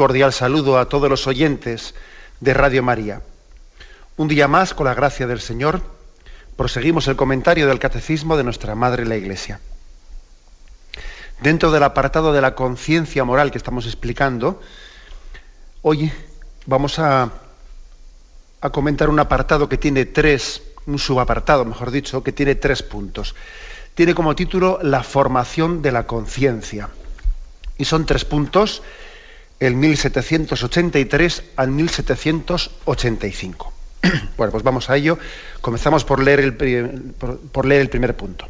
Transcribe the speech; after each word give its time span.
Cordial 0.00 0.32
saludo 0.32 0.78
a 0.78 0.88
todos 0.88 1.10
los 1.10 1.26
oyentes 1.26 1.94
de 2.40 2.54
Radio 2.54 2.82
María. 2.82 3.20
Un 4.16 4.28
día 4.28 4.48
más, 4.48 4.72
con 4.72 4.86
la 4.86 4.94
gracia 4.94 5.26
del 5.26 5.42
Señor, 5.42 5.82
proseguimos 6.56 7.06
el 7.06 7.16
comentario 7.16 7.68
del 7.68 7.78
Catecismo 7.78 8.38
de 8.38 8.42
nuestra 8.42 8.74
Madre 8.74 9.04
la 9.04 9.16
Iglesia. 9.16 9.60
Dentro 11.42 11.70
del 11.70 11.82
apartado 11.82 12.32
de 12.32 12.40
la 12.40 12.54
conciencia 12.54 13.24
moral 13.24 13.50
que 13.50 13.58
estamos 13.58 13.84
explicando, 13.84 14.62
hoy 15.82 16.10
vamos 16.64 16.98
a, 16.98 17.32
comentar 18.72 19.10
un 19.10 19.18
apartado 19.18 19.68
que 19.68 19.76
tiene 19.76 20.06
tres, 20.06 20.62
un 20.86 20.98
subapartado, 20.98 21.66
mejor 21.66 21.90
dicho, 21.90 22.22
que 22.22 22.32
tiene 22.32 22.54
tres 22.54 22.82
puntos. 22.82 23.34
Tiene 23.94 24.14
como 24.14 24.34
título 24.34 24.78
La 24.80 25.02
formación 25.02 25.82
de 25.82 25.92
la 25.92 26.06
conciencia. 26.06 26.88
Y 27.76 27.84
son 27.84 28.06
tres 28.06 28.24
puntos 28.24 28.82
el 29.60 29.76
1783 29.76 31.44
al 31.56 31.70
1785. 31.70 33.72
Bueno, 34.36 34.52
pues 34.52 34.64
vamos 34.64 34.88
a 34.88 34.96
ello. 34.96 35.18
Comenzamos 35.60 36.04
por 36.04 36.22
leer 36.22 36.40
el, 36.40 36.56
primer 36.56 38.16
punto. 38.16 38.48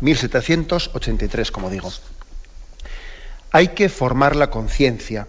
1783, 0.00 1.50
como 1.50 1.68
digo. 1.68 1.92
Hay 3.52 3.68
que 3.68 3.90
formar 3.90 4.34
la 4.34 4.50
conciencia 4.50 5.28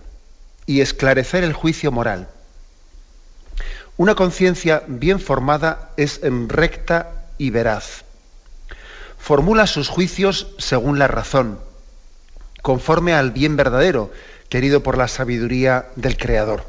y 0.65 0.79
esclarecer 0.79 1.43
el 1.43 1.53
juicio 1.53 1.91
moral. 1.91 2.29
Una 3.97 4.15
conciencia 4.15 4.83
bien 4.87 5.19
formada 5.19 5.91
es 5.97 6.21
recta 6.23 7.25
y 7.37 7.49
veraz. 7.49 8.05
Formula 9.17 9.67
sus 9.67 9.89
juicios 9.89 10.47
según 10.57 10.99
la 10.99 11.07
razón, 11.07 11.59
conforme 12.61 13.13
al 13.13 13.31
bien 13.31 13.57
verdadero, 13.57 14.11
querido 14.49 14.83
por 14.83 14.97
la 14.97 15.07
sabiduría 15.07 15.87
del 15.95 16.17
Creador. 16.17 16.63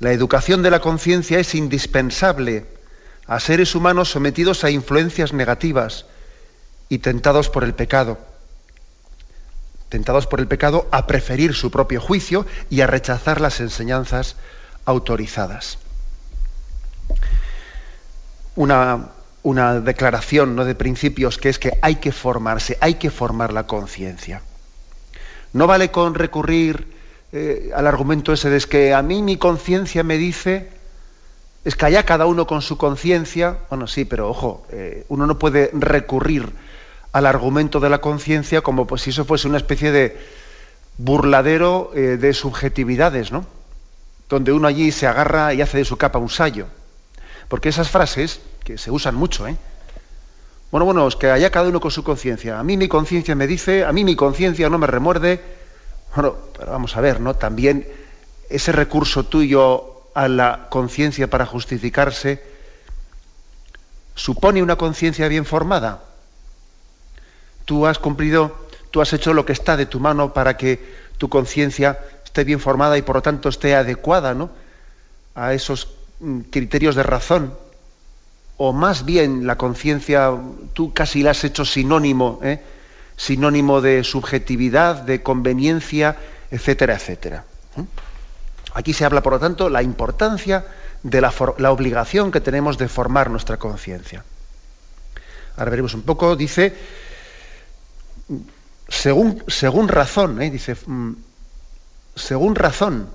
La 0.00 0.12
educación 0.12 0.62
de 0.62 0.70
la 0.70 0.80
conciencia 0.80 1.38
es 1.38 1.54
indispensable 1.54 2.66
a 3.26 3.38
seres 3.38 3.74
humanos 3.74 4.10
sometidos 4.10 4.64
a 4.64 4.70
influencias 4.70 5.32
negativas 5.32 6.06
y 6.88 6.98
tentados 6.98 7.50
por 7.50 7.64
el 7.64 7.74
pecado. 7.74 8.18
Tentados 9.88 10.26
por 10.26 10.40
el 10.40 10.48
pecado 10.48 10.88
a 10.90 11.06
preferir 11.06 11.54
su 11.54 11.70
propio 11.70 12.00
juicio 12.00 12.46
y 12.70 12.80
a 12.80 12.86
rechazar 12.86 13.40
las 13.40 13.60
enseñanzas 13.60 14.36
autorizadas. 14.84 15.78
Una, 18.56 19.10
una 19.42 19.80
declaración 19.80 20.56
¿no? 20.56 20.64
de 20.64 20.74
principios 20.74 21.38
que 21.38 21.50
es 21.50 21.58
que 21.58 21.78
hay 21.82 21.96
que 21.96 22.12
formarse, 22.12 22.78
hay 22.80 22.94
que 22.94 23.10
formar 23.10 23.52
la 23.52 23.66
conciencia. 23.66 24.42
No 25.52 25.66
vale 25.66 25.90
con 25.90 26.14
recurrir 26.14 26.86
eh, 27.32 27.70
al 27.74 27.86
argumento 27.86 28.32
ese 28.32 28.50
de 28.50 28.60
que 28.60 28.94
a 28.94 29.02
mí 29.02 29.22
mi 29.22 29.36
conciencia 29.36 30.02
me 30.02 30.16
dice, 30.16 30.70
es 31.64 31.76
que 31.76 31.86
allá 31.86 32.04
cada 32.04 32.26
uno 32.26 32.46
con 32.46 32.62
su 32.62 32.76
conciencia, 32.76 33.58
bueno, 33.68 33.86
sí, 33.86 34.04
pero 34.04 34.28
ojo, 34.28 34.66
eh, 34.70 35.04
uno 35.08 35.26
no 35.26 35.38
puede 35.38 35.70
recurrir 35.72 36.50
al 37.12 37.26
argumento 37.26 37.80
de 37.80 37.90
la 37.90 38.00
conciencia 38.00 38.62
como 38.62 38.86
pues, 38.86 39.02
si 39.02 39.10
eso 39.10 39.24
fuese 39.24 39.48
una 39.48 39.58
especie 39.58 39.90
de 39.90 40.16
burladero 40.98 41.90
eh, 41.94 42.16
de 42.16 42.32
subjetividades, 42.34 43.32
¿no? 43.32 43.44
Donde 44.28 44.52
uno 44.52 44.68
allí 44.68 44.92
se 44.92 45.06
agarra 45.06 45.52
y 45.54 45.62
hace 45.62 45.78
de 45.78 45.84
su 45.84 45.96
capa 45.96 46.18
un 46.18 46.28
sayo. 46.28 46.66
Porque 47.48 47.68
esas 47.68 47.90
frases, 47.90 48.40
que 48.64 48.78
se 48.78 48.90
usan 48.90 49.16
mucho, 49.16 49.46
¿eh? 49.48 49.56
Bueno, 50.70 50.84
bueno, 50.84 51.08
es 51.08 51.16
que 51.16 51.30
allá 51.30 51.50
cada 51.50 51.68
uno 51.68 51.80
con 51.80 51.90
su 51.90 52.04
conciencia. 52.04 52.60
A 52.60 52.62
mí 52.62 52.76
mi 52.76 52.86
conciencia 52.86 53.34
me 53.34 53.48
dice, 53.48 53.84
a 53.84 53.92
mí 53.92 54.04
mi 54.04 54.14
conciencia 54.14 54.68
no 54.70 54.78
me 54.78 54.86
remuerde. 54.86 55.40
Bueno, 56.14 56.36
pero 56.56 56.70
vamos 56.70 56.96
a 56.96 57.00
ver, 57.00 57.20
¿no? 57.20 57.34
También 57.34 57.88
ese 58.48 58.70
recurso 58.70 59.24
tuyo 59.24 60.02
a 60.14 60.28
la 60.28 60.68
conciencia 60.70 61.28
para 61.28 61.46
justificarse 61.46 62.42
supone 64.14 64.62
una 64.62 64.76
conciencia 64.76 65.26
bien 65.28 65.44
formada. 65.44 66.04
Tú 67.64 67.86
has 67.86 67.98
cumplido, 67.98 68.66
tú 68.90 69.00
has 69.00 69.12
hecho 69.12 69.34
lo 69.34 69.44
que 69.44 69.52
está 69.52 69.76
de 69.76 69.86
tu 69.86 69.98
mano 69.98 70.32
para 70.32 70.56
que 70.56 70.78
tu 71.18 71.28
conciencia 71.28 71.98
esté 72.24 72.44
bien 72.44 72.60
formada 72.60 72.96
y 72.96 73.02
por 73.02 73.16
lo 73.16 73.22
tanto 73.22 73.48
esté 73.48 73.74
adecuada, 73.74 74.34
¿no? 74.34 74.50
A 75.34 75.52
esos 75.52 75.88
mm, 76.20 76.40
criterios 76.50 76.94
de 76.94 77.02
razón 77.02 77.54
o 78.62 78.74
más 78.74 79.06
bien 79.06 79.46
la 79.46 79.56
conciencia 79.56 80.34
tú 80.74 80.92
casi 80.92 81.22
la 81.22 81.30
has 81.30 81.44
hecho 81.44 81.64
sinónimo, 81.64 82.40
¿eh? 82.42 82.60
sinónimo 83.16 83.80
de 83.80 84.04
subjetividad, 84.04 84.96
de 84.96 85.22
conveniencia, 85.22 86.18
etcétera, 86.50 86.96
etcétera. 86.96 87.44
¿eh? 87.78 87.84
Aquí 88.74 88.92
se 88.92 89.06
habla, 89.06 89.22
por 89.22 89.32
lo 89.32 89.40
tanto, 89.40 89.70
la 89.70 89.82
importancia 89.82 90.66
de 91.02 91.22
la, 91.22 91.32
la 91.56 91.72
obligación 91.72 92.30
que 92.30 92.42
tenemos 92.42 92.76
de 92.76 92.88
formar 92.88 93.30
nuestra 93.30 93.56
conciencia. 93.56 94.26
Ahora 95.56 95.70
veremos 95.70 95.94
un 95.94 96.02
poco, 96.02 96.36
dice, 96.36 96.76
según, 98.88 99.42
según 99.48 99.88
razón, 99.88 100.42
¿eh? 100.42 100.50
dice, 100.50 100.76
mm, 100.84 101.12
según 102.14 102.56
razón, 102.56 103.08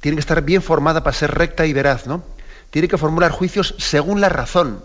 tiene 0.00 0.16
que 0.16 0.20
estar 0.20 0.40
bien 0.40 0.62
formada 0.62 1.04
para 1.04 1.14
ser 1.14 1.30
recta 1.34 1.66
y 1.66 1.74
veraz, 1.74 2.06
¿no? 2.06 2.39
Tiene 2.70 2.88
que 2.88 2.98
formular 2.98 3.30
juicios 3.30 3.74
según 3.78 4.20
la 4.20 4.28
razón. 4.28 4.84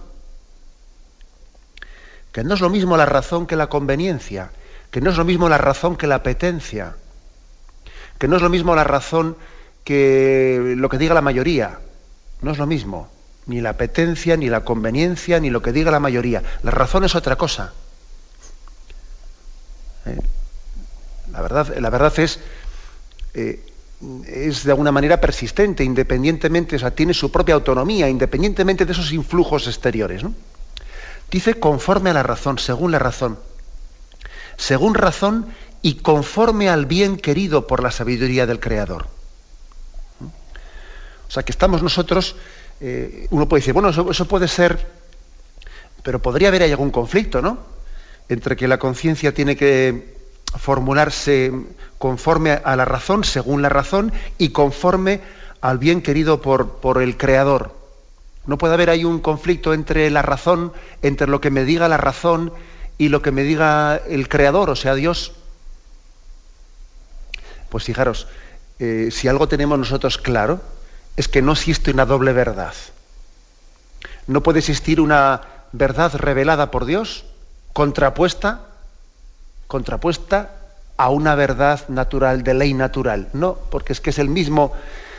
Que 2.32 2.44
no 2.44 2.54
es 2.54 2.62
lo 2.62 2.70
mismo 2.70 2.98
la 2.98 3.06
razón 3.06 3.48
que 3.48 3.56
la 3.56 3.68
conveniencia, 3.68 4.52
que 4.92 5.02
no 5.02 5.10
es 5.10 5.18
lo 5.18 5.26
mismo 5.26 5.48
la 5.48 5.58
razón 5.58 5.96
que 5.96 6.08
la 6.08 6.16
apetencia, 6.16 6.96
que 8.20 8.28
no 8.28 8.36
es 8.36 8.42
lo 8.42 8.50
mismo 8.50 8.76
la 8.76 8.84
razón 8.84 9.38
que 9.84 10.74
lo 10.78 10.90
que 10.90 10.98
diga 10.98 11.14
la 11.14 11.22
mayoría. 11.22 11.80
No 12.42 12.52
es 12.52 12.58
lo 12.58 12.66
mismo, 12.66 13.10
ni 13.46 13.62
la 13.62 13.72
apetencia, 13.72 14.36
ni 14.36 14.50
la 14.50 14.66
conveniencia, 14.66 15.40
ni 15.40 15.50
lo 15.50 15.62
que 15.62 15.72
diga 15.72 15.92
la 15.92 16.00
mayoría. 16.00 16.44
La 16.64 16.72
razón 16.72 17.06
es 17.06 17.16
otra 17.16 17.38
cosa. 17.38 17.74
¿Eh? 20.06 20.20
La, 21.32 21.42
verdad, 21.42 21.78
la 21.78 21.90
verdad 21.90 22.20
es, 22.20 22.40
eh, 23.34 23.64
es 24.28 24.64
de 24.64 24.72
alguna 24.72 24.92
manera 24.92 25.22
persistente, 25.22 25.84
independientemente, 25.84 26.76
o 26.76 26.80
sea, 26.80 26.92
tiene 26.92 27.14
su 27.14 27.32
propia 27.32 27.56
autonomía, 27.56 28.10
independientemente 28.10 28.86
de 28.86 28.92
esos 28.92 29.12
influjos 29.12 29.68
exteriores. 29.68 30.24
¿no? 30.24 30.34
Dice 31.32 31.60
conforme 31.60 32.10
a 32.10 32.14
la 32.14 32.24
razón, 32.24 32.60
según 32.60 32.92
la 32.92 33.00
razón. 33.00 33.40
Según 34.58 34.94
razón 34.94 35.48
y 35.82 35.96
conforme 35.96 36.70
al 36.70 36.86
bien 36.86 37.18
querido 37.18 37.68
por 37.68 37.82
la 37.82 37.92
sabiduría 37.92 38.46
del 38.46 38.60
Creador. 38.60 39.08
O 41.28 41.32
sea, 41.32 41.44
que 41.44 41.52
estamos 41.52 41.82
nosotros, 41.82 42.36
eh, 42.80 43.28
uno 43.32 43.48
puede 43.48 43.62
decir, 43.62 43.74
bueno, 43.74 43.90
eso, 43.90 44.10
eso 44.10 44.28
puede 44.28 44.48
ser, 44.48 44.86
pero 46.04 46.22
podría 46.22 46.50
haber 46.50 46.64
algún 46.64 46.92
conflicto, 46.92 47.42
¿no? 47.42 47.58
Entre 48.30 48.56
que 48.56 48.68
la 48.68 48.78
conciencia 48.78 49.34
tiene 49.34 49.56
que 49.56 50.16
formularse 50.58 51.52
conforme 51.98 52.52
a 52.52 52.76
la 52.76 52.86
razón, 52.86 53.24
según 53.24 53.62
la 53.62 53.70
razón, 53.70 54.14
y 54.38 54.50
conforme 54.50 55.22
al 55.62 55.78
bien 55.78 56.02
querido 56.02 56.42
por, 56.42 57.02
el 57.02 57.18
Creador. 57.18 57.74
No 58.46 58.58
puede 58.58 58.76
haber 58.76 58.90
ahí 58.90 59.06
un 59.06 59.20
conflicto 59.20 59.74
entre 59.74 60.10
la 60.10 60.22
razón, 60.22 60.74
entre 61.02 61.28
lo 61.28 61.42
que 61.42 61.50
me 61.50 61.66
diga 61.66 61.88
la 61.88 61.98
razón 61.98 62.54
y 62.98 63.10
lo 63.10 63.22
que 63.22 63.32
me 63.32 63.44
diga 63.44 63.98
el 64.08 64.30
Creador, 64.30 64.70
o 64.70 64.76
sea, 64.76 64.94
Dios. 64.94 65.34
Pues 67.70 67.84
fijaros, 67.84 68.28
eh, 68.80 69.10
si 69.12 69.28
algo 69.28 69.48
tenemos 69.48 69.80
nosotros 69.80 70.18
claro, 70.18 70.62
es 71.18 71.28
que 71.28 71.42
no 71.42 71.54
existe 71.54 71.92
una 71.92 72.06
doble 72.06 72.34
verdad. 72.34 72.74
No 74.28 74.44
puede 74.44 74.60
existir 74.60 75.02
una 75.02 75.42
verdad 75.72 76.14
revelada 76.16 76.70
por 76.70 76.86
Dios, 76.86 77.26
contrapuesta 77.74 78.62
contrapuesta 79.68 80.65
a 80.98 81.10
una 81.10 81.36
verdad 81.36 81.88
natural, 81.90 82.44
de 82.44 82.54
ley 82.54 82.74
natural. 82.74 83.30
No, 83.34 83.56
porque 83.70 83.94
es 83.94 84.02
que 84.02 84.12
es 84.12 84.20
el 84.20 84.30
mismo, 84.30 84.72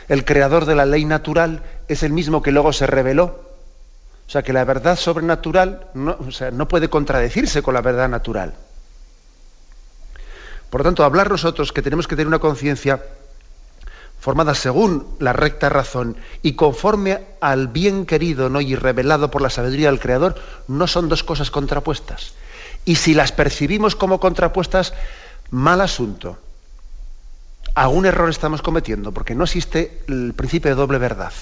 el 0.07 0.25
creador 0.25 0.65
de 0.65 0.75
la 0.75 0.85
ley 0.85 1.05
natural 1.05 1.63
es 1.87 2.03
el 2.03 2.13
mismo 2.13 2.41
que 2.41 2.51
luego 2.51 2.73
se 2.73 2.87
reveló. 2.87 3.47
O 4.27 4.29
sea 4.29 4.43
que 4.43 4.53
la 4.53 4.65
verdad 4.65 4.97
sobrenatural 4.97 5.87
no, 5.93 6.67
puede 6.67 6.89
contradecirse 6.89 7.61
con 7.61 7.73
la 7.73 7.81
verdad 7.81 8.09
natural. 8.09 8.53
Por 10.69 10.81
lo 10.81 10.85
tanto, 10.85 11.05
hablar 11.05 11.31
nosotros 11.31 11.71
que 11.71 11.81
tenemos 11.81 12.07
que 12.07 12.15
tener 12.17 12.27
una 12.27 12.39
conciencia 12.39 13.01
formada 14.19 14.53
según 14.53 15.15
la 15.19 15.31
recta 15.31 15.69
razón 15.69 16.17
y 16.41 16.53
conforme 16.53 17.21
al 17.39 17.69
bien 17.69 18.05
querido 18.05 18.49
¿no? 18.49 18.59
y 18.59 18.75
revelado 18.75 19.31
por 19.31 19.41
la 19.41 19.49
sabiduría 19.49 19.89
del 19.89 20.01
Creador, 20.01 20.35
no 20.67 20.87
son 20.87 21.07
dos 21.07 21.23
cosas 21.23 21.49
contrapuestas. 21.49 22.33
Y 22.83 22.95
si 22.95 23.13
las 23.13 23.31
percibimos 23.31 23.95
como 23.95 24.19
contrapuestas, 24.19 24.93
mal 25.51 25.81
asunto. 25.81 26.37
Algún 27.75 28.05
error 28.05 28.29
estamos 28.29 28.61
cometiendo, 28.61 29.11
porque 29.11 29.35
no 29.35 29.43
existe 29.43 30.01
el 30.07 30.33
principio 30.33 30.71
de 30.71 30.75
doble 30.75 30.97
verdad. 30.97 31.33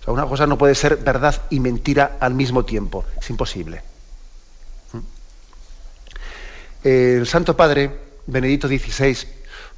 O 0.00 0.04
sea, 0.04 0.12
una 0.12 0.26
cosa 0.26 0.46
no 0.46 0.58
puede 0.58 0.74
ser 0.74 0.96
verdad 0.96 1.42
y 1.50 1.60
mentira 1.60 2.16
al 2.20 2.34
mismo 2.34 2.64
tiempo. 2.64 3.04
Es 3.20 3.30
imposible. 3.30 3.82
¿Mm? 4.92 4.98
El 6.88 7.26
Santo 7.26 7.56
Padre, 7.56 7.98
Benedicto 8.26 8.68
XVI, 8.68 9.16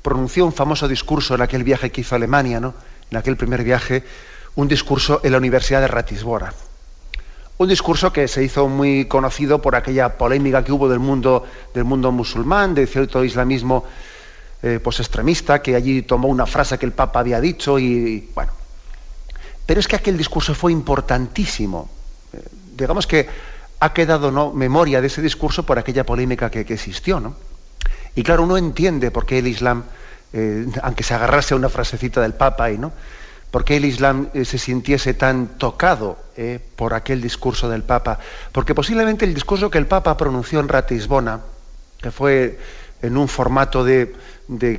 pronunció 0.03 0.47
un 0.47 0.53
famoso 0.53 0.89
discurso 0.89 1.35
en 1.35 1.43
aquel 1.43 1.65
viaje 1.65 1.91
que 1.91 2.01
hizo 2.01 2.15
a 2.15 2.17
Alemania, 2.17 2.61
¿no? 2.61 2.75
en 3.11 3.17
aquel 3.17 3.37
primer 3.37 3.63
viaje, 3.65 4.05
un 4.55 4.69
discurso 4.69 5.21
en 5.23 5.33
la 5.33 5.39
Universidad 5.39 5.81
de 5.81 5.89
Ratisbora. 5.89 6.55
Un 7.61 7.69
discurso 7.69 8.11
que 8.11 8.27
se 8.27 8.43
hizo 8.43 8.69
muy 8.69 9.05
conocido 9.05 9.61
por 9.61 9.77
aquella 9.77 10.17
polémica 10.17 10.65
que 10.65 10.73
hubo 10.73 10.89
del 10.89 10.99
mundo, 10.99 11.45
del 11.75 11.85
mundo 11.85 12.11
musulmán, 12.11 12.75
de 12.75 12.87
cierto 12.87 13.23
islamismo 13.23 13.85
eh, 14.63 14.81
pues 14.83 14.99
extremista, 14.99 15.61
que 15.61 15.77
allí 15.77 16.01
tomó 16.01 16.29
una 16.29 16.47
frase 16.47 16.79
que 16.79 16.87
el 16.87 16.93
Papa 16.93 17.21
había 17.21 17.39
dicho 17.39 17.79
y, 17.79 18.31
bueno. 18.35 18.51
Pero 19.67 19.79
es 19.79 19.87
que 19.87 19.97
aquel 19.97 20.17
discurso 20.17 20.55
fue 20.55 20.73
importantísimo. 20.73 21.91
Eh, 22.33 22.39
digamos 22.79 23.07
que 23.07 23.29
ha 23.79 23.93
quedado 23.93 24.31
¿no? 24.31 24.55
memoria 24.55 25.03
de 25.03 25.09
ese 25.09 25.21
discurso 25.21 25.67
por 25.67 25.79
aquella 25.79 26.07
polémica 26.07 26.51
que, 26.51 26.61
existió. 26.61 27.21
¿no? 27.21 27.35
Y 28.15 28.23
claro, 28.23 28.45
uno 28.45 28.57
entiende 28.57 29.11
por 29.11 29.27
qué 29.27 29.41
el 29.41 29.49
Islam, 29.49 29.85
eh, 30.33 30.67
aunque 30.83 31.03
se 31.03 31.13
agarrase 31.13 31.53
a 31.53 31.59
una 31.59 31.69
frasecita 31.69 32.23
del 32.23 32.33
Papa, 32.33 32.71
y 32.71 32.79
¿no? 32.79 32.91
Por 33.51 33.65
qué 33.65 33.77
el 33.77 33.85
Islam 33.85 34.29
eh, 34.35 34.45
se 34.45 34.59
sintiese 34.59 35.15
tan 35.15 35.59
tocado 35.59 36.19
eh, 36.37 36.61
por 36.77 36.95
aquel 36.95 37.21
discurso 37.21 37.69
del 37.69 37.83
Papa. 37.83 38.19
Porque 38.53 38.75
posiblemente 38.75 39.25
el 39.25 39.35
discurso 39.35 39.71
que 39.71 39.79
el 39.79 39.87
Papa 39.87 40.17
pronunció 40.17 40.61
en 40.61 40.69
Ratisbona, 40.69 41.41
que 41.99 42.11
fue 42.11 42.59
en 43.03 43.17
un 43.17 43.29
formato 43.29 43.85
de, 43.85 44.15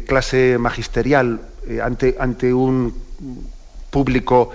clase 0.07 0.57
magisterial 0.59 1.41
ante, 1.81 2.15
ante 2.19 2.53
un 2.53 2.94
público 3.89 4.51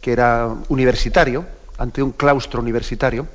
que 0.00 0.12
era 0.12 0.48
universitario, 0.68 1.46
ante 1.78 2.02
un 2.02 2.12
claustro 2.12 2.60
universitario, 2.60 3.26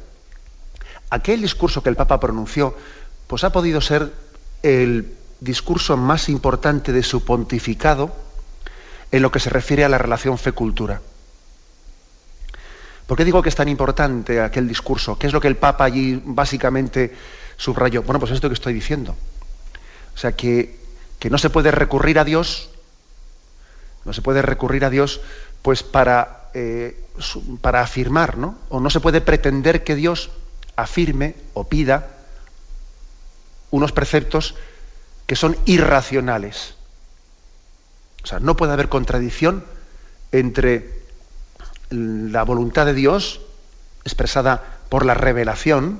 aquel 1.10 1.42
discurso 1.42 1.82
que 1.82 1.90
el 1.90 1.96
Papa 1.96 2.20
pronunció, 2.20 2.76
pues 3.28 3.44
ha 3.44 3.52
podido 3.52 3.82
ser 3.82 4.12
el 4.64 5.14
discurso 5.40 5.98
más 5.98 6.30
importante 6.30 6.92
de 6.92 7.04
su 7.04 7.24
pontificado 7.24 8.23
en 9.14 9.22
lo 9.22 9.32
que 9.32 9.40
se 9.40 9.52
refiere 9.52 9.86
a 9.86 9.90
la 9.90 10.00
relación 10.00 10.40
fe-cultura. 10.40 11.00
¿Por 13.06 13.16
qué 13.16 13.24
digo 13.24 13.44
que 13.44 13.50
es 13.50 13.56
tan 13.56 13.70
importante 13.70 14.42
aquel 14.42 14.68
discurso? 14.68 15.20
¿Qué 15.20 15.28
es 15.28 15.34
lo 15.34 15.40
que 15.40 15.48
el 15.48 15.56
Papa 15.56 15.84
allí 15.84 16.20
básicamente 16.26 17.14
subrayó? 17.56 18.02
Bueno, 18.02 18.20
pues 18.20 18.32
esto 18.32 18.50
que 18.50 18.56
estoy 18.56 18.74
diciendo. 18.74 19.16
O 20.16 20.18
sea, 20.18 20.32
que, 20.32 20.80
que 21.20 21.30
no 21.30 21.38
se 21.38 21.52
puede 21.52 21.70
recurrir 21.70 22.18
a 22.18 22.24
Dios, 22.24 22.72
no 24.04 24.14
se 24.14 24.24
puede 24.24 24.42
recurrir 24.42 24.84
a 24.84 24.90
Dios 24.90 25.22
pues 25.62 25.84
para, 25.84 26.50
eh, 26.56 27.00
para 27.62 27.82
afirmar, 27.82 28.40
¿no? 28.40 28.58
O 28.70 28.80
no 28.80 28.90
se 28.90 29.00
puede 29.00 29.22
pretender 29.22 29.84
que 29.84 29.94
Dios 29.94 30.32
afirme 30.76 31.36
o 31.54 31.66
pida 31.70 32.08
unos 33.70 33.92
preceptos 33.92 34.56
que 35.28 35.36
son 35.36 35.56
irracionales. 35.66 36.74
O 38.24 38.28
sea, 38.28 38.40
no 38.40 38.56
puede 38.56 38.74
haber 38.74 38.90
contradicción 38.90 39.66
entre 40.32 41.04
la 41.90 42.44
voluntad 42.44 42.86
de 42.86 42.94
Dios, 42.94 43.42
expresada 44.04 44.80
por 44.90 45.06
la 45.06 45.14
revelación, 45.14 46.00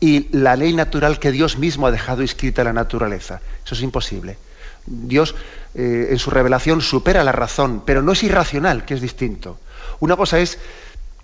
y 0.00 0.28
la 0.36 0.56
ley 0.56 0.72
natural 0.72 1.18
que 1.18 1.32
Dios 1.32 1.58
mismo 1.58 1.86
ha 1.86 1.90
dejado 1.90 2.22
escrita 2.22 2.62
en 2.62 2.66
la 2.66 2.72
naturaleza. 2.72 3.40
Eso 3.64 3.74
es 3.74 3.82
imposible. 3.82 4.38
Dios 4.86 5.34
eh, 5.74 6.08
en 6.10 6.18
su 6.18 6.30
revelación 6.30 6.80
supera 6.80 7.24
la 7.24 7.32
razón, 7.32 7.82
pero 7.84 8.02
no 8.02 8.12
es 8.12 8.22
irracional, 8.22 8.84
que 8.84 8.94
es 8.94 9.00
distinto. 9.00 9.58
Una 10.00 10.16
cosa 10.16 10.38
es 10.38 10.58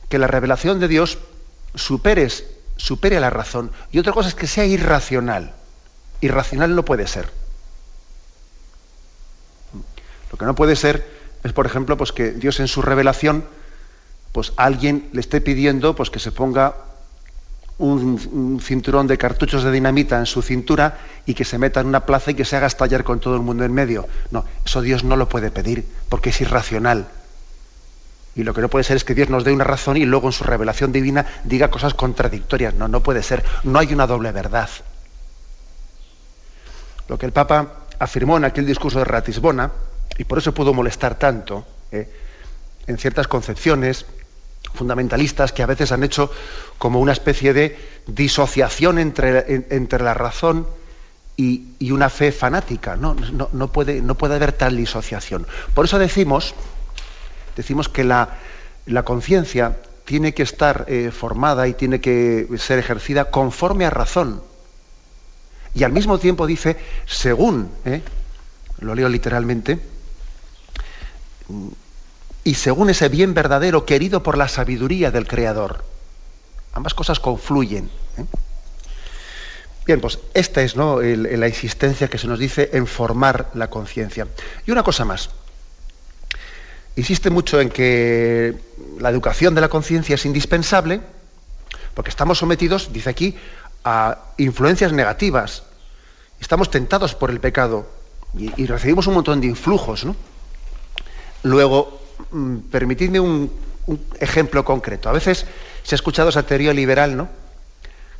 que 0.08 0.18
la 0.18 0.26
revelación 0.26 0.80
de 0.80 0.88
Dios 0.88 1.18
supere 1.74 2.26
a 3.16 3.20
la 3.20 3.30
razón. 3.30 3.70
Y 3.92 3.98
otra 3.98 4.12
cosa 4.12 4.28
es 4.28 4.34
que 4.34 4.46
sea 4.46 4.66
irracional. 4.66 5.54
Irracional 6.20 6.74
no 6.74 6.84
puede 6.84 7.06
ser. 7.06 7.30
Lo 10.34 10.38
que 10.38 10.46
no 10.46 10.56
puede 10.56 10.74
ser 10.74 11.06
es, 11.44 11.52
por 11.52 11.64
ejemplo, 11.64 11.96
pues 11.96 12.10
que 12.10 12.32
Dios 12.32 12.58
en 12.58 12.66
su 12.66 12.82
revelación, 12.82 13.44
pues 14.32 14.52
alguien 14.56 15.08
le 15.12 15.20
esté 15.20 15.40
pidiendo 15.40 15.94
pues 15.94 16.10
que 16.10 16.18
se 16.18 16.32
ponga 16.32 16.74
un, 17.78 18.20
un, 18.32 18.60
cinturón 18.60 19.06
de 19.06 19.16
cartuchos 19.16 19.62
de 19.62 19.70
dinamita 19.70 20.18
en 20.18 20.26
su 20.26 20.42
cintura 20.42 20.98
y 21.24 21.34
que 21.34 21.44
se 21.44 21.56
meta 21.56 21.78
en 21.78 21.86
una 21.86 22.04
plaza 22.04 22.32
y 22.32 22.34
que 22.34 22.44
se 22.44 22.56
haga 22.56 22.66
estallar 22.66 23.04
con 23.04 23.20
todo 23.20 23.36
el 23.36 23.42
mundo 23.42 23.64
en 23.64 23.72
medio. 23.72 24.08
No, 24.32 24.44
eso 24.66 24.80
Dios 24.80 25.04
no 25.04 25.14
lo 25.14 25.28
puede 25.28 25.52
pedir 25.52 25.86
porque 26.08 26.30
es 26.30 26.40
irracional. 26.40 27.06
Y 28.34 28.42
lo 28.42 28.52
que 28.52 28.60
no 28.60 28.68
puede 28.68 28.82
ser 28.82 28.96
es 28.96 29.04
que 29.04 29.14
Dios 29.14 29.28
nos 29.28 29.44
dé 29.44 29.52
una 29.52 29.62
razón 29.62 29.96
y 29.96 30.04
luego 30.04 30.26
en 30.26 30.32
su 30.32 30.42
revelación 30.42 30.90
divina 30.90 31.26
diga 31.44 31.70
cosas 31.70 31.94
contradictorias. 31.94 32.74
No, 32.74 32.88
no 32.88 33.04
puede 33.04 33.22
ser. 33.22 33.44
No 33.62 33.78
hay 33.78 33.94
una 33.94 34.08
doble 34.08 34.32
verdad. 34.32 34.68
Lo 37.06 37.18
que 37.18 37.26
el 37.26 37.32
Papa 37.32 37.84
afirmó 38.00 38.36
en 38.36 38.46
aquel 38.46 38.66
discurso 38.66 38.98
de 38.98 39.04
Ratisbona, 39.04 39.70
y 40.18 40.24
por 40.24 40.38
eso 40.38 40.54
pudo 40.54 40.72
molestar 40.72 41.18
tanto, 41.18 41.66
¿eh? 41.92 42.08
en 42.86 42.98
ciertas 42.98 43.28
concepciones 43.28 44.06
fundamentalistas 44.74 45.52
que 45.52 45.62
a 45.62 45.66
veces 45.66 45.92
han 45.92 46.04
hecho 46.04 46.30
como 46.78 47.00
una 47.00 47.12
especie 47.12 47.52
de 47.52 47.78
disociación 48.06 48.98
entre, 48.98 49.66
entre 49.70 50.02
la 50.02 50.14
razón 50.14 50.66
y, 51.36 51.74
y, 51.78 51.90
una 51.90 52.10
fe 52.10 52.32
fanática. 52.32 52.96
No, 52.96 53.14
no, 53.14 53.48
no, 53.52 53.72
puede, 53.72 54.00
no 54.02 54.16
puede 54.16 54.36
haber 54.36 54.52
tal 54.52 54.76
disociación. 54.76 55.46
Por 55.74 55.84
eso 55.84 55.98
decimos 55.98 56.54
decimos 57.56 57.88
que 57.88 58.04
la, 58.04 58.38
conciencia 59.04 59.78
tiene 60.04 60.34
que 60.34 60.42
estar 60.42 60.84
eh, 60.88 61.10
formada 61.10 61.66
y 61.68 61.74
tiene 61.74 62.00
que 62.00 62.46
ser 62.58 62.78
ejercida 62.78 63.30
conforme 63.30 63.86
a 63.86 63.90
razón. 63.90 64.42
Y 65.74 65.82
al 65.84 65.92
mismo 65.92 66.18
tiempo 66.18 66.46
dice, 66.46 66.76
según, 67.06 67.70
¿eh? 67.84 68.02
lo 68.80 68.94
leo 68.94 69.08
literalmente, 69.08 69.80
y 72.44 72.54
según 72.54 72.90
ese 72.90 73.08
bien 73.08 73.34
verdadero 73.34 73.84
querido 73.84 74.22
por 74.22 74.36
la 74.36 74.48
sabiduría 74.48 75.10
del 75.10 75.26
Creador. 75.26 75.84
Ambas 76.72 76.94
cosas 76.94 77.20
confluyen. 77.20 77.90
¿eh? 78.18 78.24
Bien, 79.86 80.00
pues 80.00 80.18
esta 80.32 80.62
es 80.62 80.76
la 80.76 81.46
existencia 81.46 82.08
que 82.08 82.18
se 82.18 82.26
nos 82.26 82.38
dice 82.38 82.70
en 82.72 82.86
formar 82.86 83.50
la 83.54 83.68
conciencia. 83.68 84.26
Y 84.66 84.70
una 84.70 84.82
cosa 84.82 85.04
más 85.04 85.30
insiste 86.96 87.30
mucho 87.30 87.60
en 87.60 87.70
que 87.70 88.56
la 88.98 89.10
educación 89.10 89.54
de 89.54 89.60
la 89.60 89.68
conciencia 89.68 90.14
es 90.14 90.26
indispensable, 90.26 91.00
porque 91.94 92.10
estamos 92.10 92.38
sometidos, 92.38 92.92
dice 92.92 93.10
aquí, 93.10 93.36
a 93.84 94.18
influencias 94.38 94.92
negativas. 94.92 95.64
Estamos 96.40 96.70
tentados 96.70 97.14
por 97.14 97.30
el 97.30 97.40
pecado 97.40 97.88
y, 98.36 98.66
recibimos 98.66 99.06
un 99.06 99.14
montón 99.14 99.40
de 99.40 99.46
influjos. 99.46 100.04
¿no? 100.04 100.16
Luego, 101.44 102.00
mm, 102.32 102.56
permitidme 102.70 103.20
un, 103.20 103.50
ejemplo 104.18 104.64
concreto. 104.64 105.10
A 105.10 105.12
veces 105.12 105.46
se 105.82 105.94
ha 105.94 105.96
escuchado 105.96 106.30
esa 106.30 106.44
teoría 106.44 106.72
liberal, 106.72 107.16
¿no? 107.16 107.28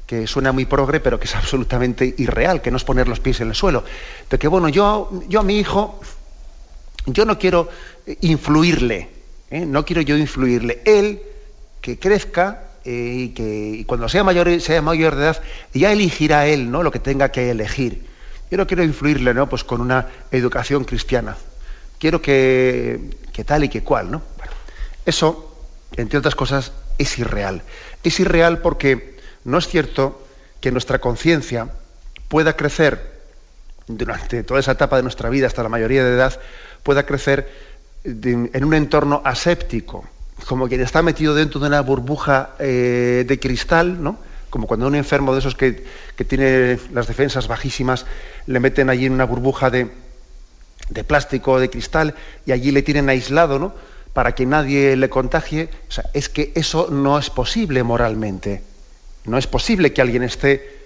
que 0.07 0.27
suena 0.27 0.53
muy 0.53 0.67
progre, 0.67 1.01
pero 1.01 1.19
que 1.19 1.25
es 1.25 1.35
absolutamente 1.35 2.15
irreal, 2.19 2.61
que 2.61 2.71
no 2.71 2.77
es 2.77 2.85
poner 2.85 3.09
los 3.09 3.21
pies 3.21 3.41
en 3.41 3.49
el 3.49 3.55
suelo. 3.55 3.83
De 4.29 4.39
que, 4.39 4.47
bueno, 4.47 4.69
yo, 4.69 5.11
yo 5.29 5.41
a 5.41 5.43
mi 5.43 5.59
hijo, 5.59 6.01
yo 7.07 7.25
no 7.25 7.39
quiero 7.39 7.71
influirle, 8.21 9.09
¿eh? 9.51 9.65
no 9.65 9.87
quiero 9.87 10.03
yo 10.03 10.19
influirle. 10.19 10.83
Él, 10.85 11.23
que 11.81 11.99
crezca 11.99 12.65
eh, 12.85 13.15
y 13.17 13.29
que 13.31 13.85
cuando 13.87 14.11
sea 14.11 14.23
mayor, 14.23 14.61
sea 14.61 14.83
mayor 14.83 15.15
de 15.17 15.23
edad, 15.23 15.43
ya 15.73 15.93
elegirá 15.93 16.47
él 16.47 16.71
¿no? 16.71 16.83
lo 16.83 16.91
que 16.91 16.99
tenga 16.99 17.31
que 17.31 17.51
elegir. 17.51 18.05
Yo 18.51 18.59
no 18.59 18.67
quiero 18.67 18.85
influirle 18.85 19.33
¿no? 19.33 19.49
pues 19.49 19.65
con 19.65 19.81
una 19.81 20.09
educación 20.31 20.85
cristiana. 20.85 21.39
Quiero 22.05 22.21
que, 22.21 23.01
que 23.33 23.45
tal 23.45 23.65
y 23.65 23.71
que 23.71 23.83
cual. 23.83 24.11
¿no? 24.11 24.21
eso, 25.07 25.57
entre 25.97 26.19
otras 26.19 26.35
cosas, 26.35 26.71
es 26.99 27.19
irreal. 27.19 27.63
Es 28.03 28.21
irreal 28.21 28.59
porque 28.59 29.17
no 29.45 29.57
es 29.57 29.67
cierto 29.69 30.23
que 30.61 30.71
nuestra 30.71 30.99
conciencia 30.99 31.71
pueda 32.29 32.57
crecer 32.57 33.23
durante 33.87 34.43
toda 34.43 34.61
esa 34.61 34.73
etapa 34.73 34.99
de 34.99 35.03
nuestra 35.03 35.31
vida 35.31 35.47
hasta 35.47 35.63
la 35.63 35.71
mayoría 35.71 36.05
de 36.05 36.13
edad, 36.13 36.39
pueda 36.83 37.07
crecer 37.07 37.49
en 38.05 38.65
un 38.65 38.75
entorno 38.75 39.23
aséptico, 39.25 40.05
como 40.47 40.69
quien 40.69 40.83
está 40.83 41.01
metido 41.01 41.35
dentro 41.35 41.59
de 41.59 41.69
una 41.69 41.81
burbuja 41.81 42.51
eh, 42.59 43.25
de 43.27 43.41
cristal, 43.41 44.03
¿no? 44.03 44.19
como 44.51 44.67
cuando 44.67 44.87
un 44.87 44.95
enfermo 44.95 45.33
de 45.33 45.39
esos 45.39 45.55
que, 45.55 45.87
tiene 46.29 46.79
las 46.93 47.07
defensas 47.07 47.49
bajísimas 47.49 48.05
le 48.47 48.61
meten 48.61 48.91
allí 48.91 49.07
en 49.07 49.15
una 49.15 49.25
burbuja 49.25 49.71
de, 49.71 50.04
de 50.89 51.05
plástico, 51.05 51.59
de 51.59 51.71
cristal, 51.71 52.15
y 52.47 52.53
allí 52.53 52.71
le 52.71 52.83
tienen 52.83 53.09
aislado, 53.09 53.59
¿no? 53.59 53.75
para 54.15 54.33
que 54.35 54.47
nadie 54.47 54.97
le 54.97 55.11
contagie. 55.11 55.69
O 55.89 55.93
sea, 55.93 56.09
es 56.15 56.31
que 56.31 56.53
eso 56.55 56.89
no 56.91 57.19
es 57.19 57.29
posible 57.29 57.83
moralmente. 57.83 58.63
No 59.27 59.37
es 59.37 59.47
posible 59.47 59.93
que 59.93 60.01
alguien 60.01 60.23
esté 60.23 60.85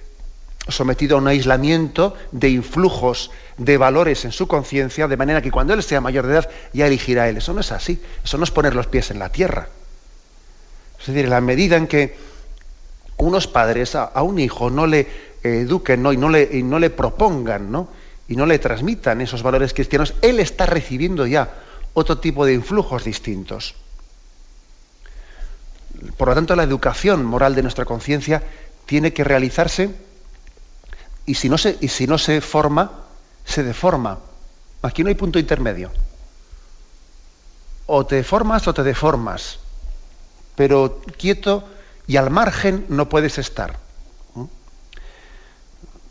sometido 0.67 1.17
a 1.17 1.21
un 1.21 1.29
aislamiento 1.29 2.15
de 2.33 2.51
influjos 2.51 3.31
de 3.57 3.77
valores 3.77 4.25
en 4.25 4.33
su 4.33 4.49
conciencia, 4.49 5.09
de 5.09 5.17
manera 5.17 5.43
que 5.43 5.51
cuando 5.51 5.75
él 5.75 5.83
sea 5.83 6.01
mayor 6.01 6.27
de 6.27 6.33
edad 6.35 6.51
ya 6.73 6.87
elegirá 6.87 7.29
él. 7.29 7.37
Eso 7.37 7.53
no 7.53 7.61
es 7.61 7.71
así. 7.71 8.03
Eso 8.25 8.39
no 8.39 8.45
es 8.45 8.51
poner 8.51 8.75
los 8.75 8.87
pies 8.87 9.11
en 9.11 9.19
la 9.19 9.31
tierra. 9.31 9.69
Es 10.99 11.07
decir, 11.07 11.25
en 11.25 11.31
la 11.31 11.41
medida 11.41 11.77
en 11.77 11.87
que 11.87 12.17
unos 13.19 13.47
padres 13.47 13.95
a, 13.95 14.23
un 14.23 14.39
hijo 14.39 14.71
no 14.71 14.87
le 14.87 15.07
eduquen 15.43 16.03
¿no? 16.03 16.13
Y, 16.13 16.17
no 16.17 16.29
le, 16.29 16.49
y 16.53 16.63
no 16.63 16.79
le 16.79 16.91
propongan 16.91 17.71
¿no? 17.71 17.89
Y 18.29 18.37
no 18.37 18.47
le 18.47 18.59
transmitan 18.59 19.21
esos 19.21 19.43
valores 19.43 19.73
cristianos, 19.73 20.15
él 20.21 20.39
está 20.39 20.67
recibiendo 20.67 21.27
ya 21.27 21.55
otro 21.95 22.19
tipo 22.19 22.45
de 22.45 22.55
influjos 22.55 23.05
distintos. 23.05 23.75
Por 26.17 26.29
lo 26.29 26.35
tanto, 26.35 26.55
la 26.55 26.63
educación 26.63 27.25
moral 27.25 27.55
de 27.55 27.63
nuestra 27.63 27.87
conciencia 27.87 28.43
tiene 28.87 29.13
que 29.13 29.25
realizarse 29.25 29.91
y 31.27 31.35
si 31.35 31.49
no 31.49 31.59
se, 31.59 31.77
y 31.81 31.89
si 31.89 32.07
no 32.07 32.19
se 32.19 32.41
forma, 32.41 32.93
se 33.45 33.63
deforma. 33.63 34.19
Aquí 34.83 35.03
no 35.03 35.09
hay 35.09 35.15
punto 35.15 35.39
intermedio. 35.39 35.91
O 37.87 38.07
te 38.07 38.23
formas 38.23 38.69
o 38.69 38.75
te 38.75 38.83
deformas, 38.83 39.59
pero 40.55 41.03
quieto 41.17 41.65
y 42.07 42.17
al 42.17 42.31
margen 42.31 42.85
no 42.89 43.09
puedes 43.09 43.39
estar. 43.39 43.88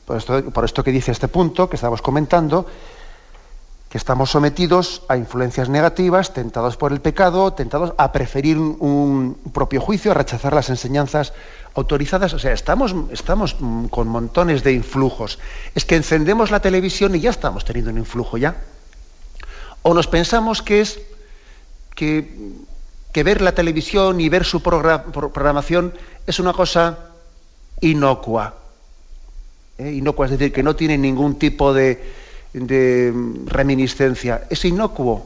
¿Mm? 0.08 0.12
Por 0.12 0.18
esto, 0.18 0.52
por 0.52 0.66
esto 0.66 0.84
que 0.84 0.92
dice 0.92 1.12
este 1.12 1.28
punto 1.28 1.70
que 1.70 1.76
estamos 1.76 2.02
comentando, 2.02 2.66
que 3.90 3.98
estamos 3.98 4.32
sometidos 4.32 5.04
a 5.08 5.16
influencias 5.16 5.70
negativas, 5.70 6.34
tentados 6.34 6.76
por 6.76 6.92
el 6.92 7.00
pecado, 7.00 7.54
tentados 7.54 7.94
a 7.98 8.12
preferir 8.12 8.58
un 8.58 9.38
propio 9.54 9.80
juicio, 9.80 10.12
a 10.12 10.14
rechazar 10.14 10.54
las 10.54 10.70
enseñanzas 10.70 11.34
autorizadas. 11.74 12.34
O 12.34 12.40
sea, 12.40 12.52
estamos, 12.52 12.94
estamos 13.12 13.56
con 13.90 14.08
montones 14.08 14.64
de 14.64 14.74
influjos. 14.74 15.40
Es 15.74 15.86
que 15.86 15.96
encendemos 15.96 16.52
la 16.52 16.60
televisión 16.60 17.16
y 17.16 17.22
ya 17.22 17.30
estamos 17.30 17.64
teniendo 17.64 17.92
un 17.92 17.98
influjo 17.98 18.38
ya. 18.38 18.58
O 19.84 19.94
nos 19.94 20.08
pensamos 20.08 20.62
que 20.62 20.82
es 20.82 21.00
que 21.96 23.24
ver 23.24 23.42
la 23.42 23.54
televisión 23.54 24.20
y 24.20 24.28
ver 24.28 24.44
su 24.44 24.62
programación 24.62 25.94
es 26.28 26.40
una 26.40 26.52
cosa 26.52 27.00
inocua. 27.80 28.67
¿Eh? 29.77 29.91
Inocua, 29.91 30.25
es 30.25 30.31
decir, 30.31 30.51
que 30.51 30.63
no 30.63 30.75
tiene 30.75 30.98
ningún 30.98 31.39
tipo 31.39 31.74
de 31.74 32.27
de 32.53 33.13
reminiscencia, 33.46 34.43
es 34.50 34.65
inocuo, 34.65 35.25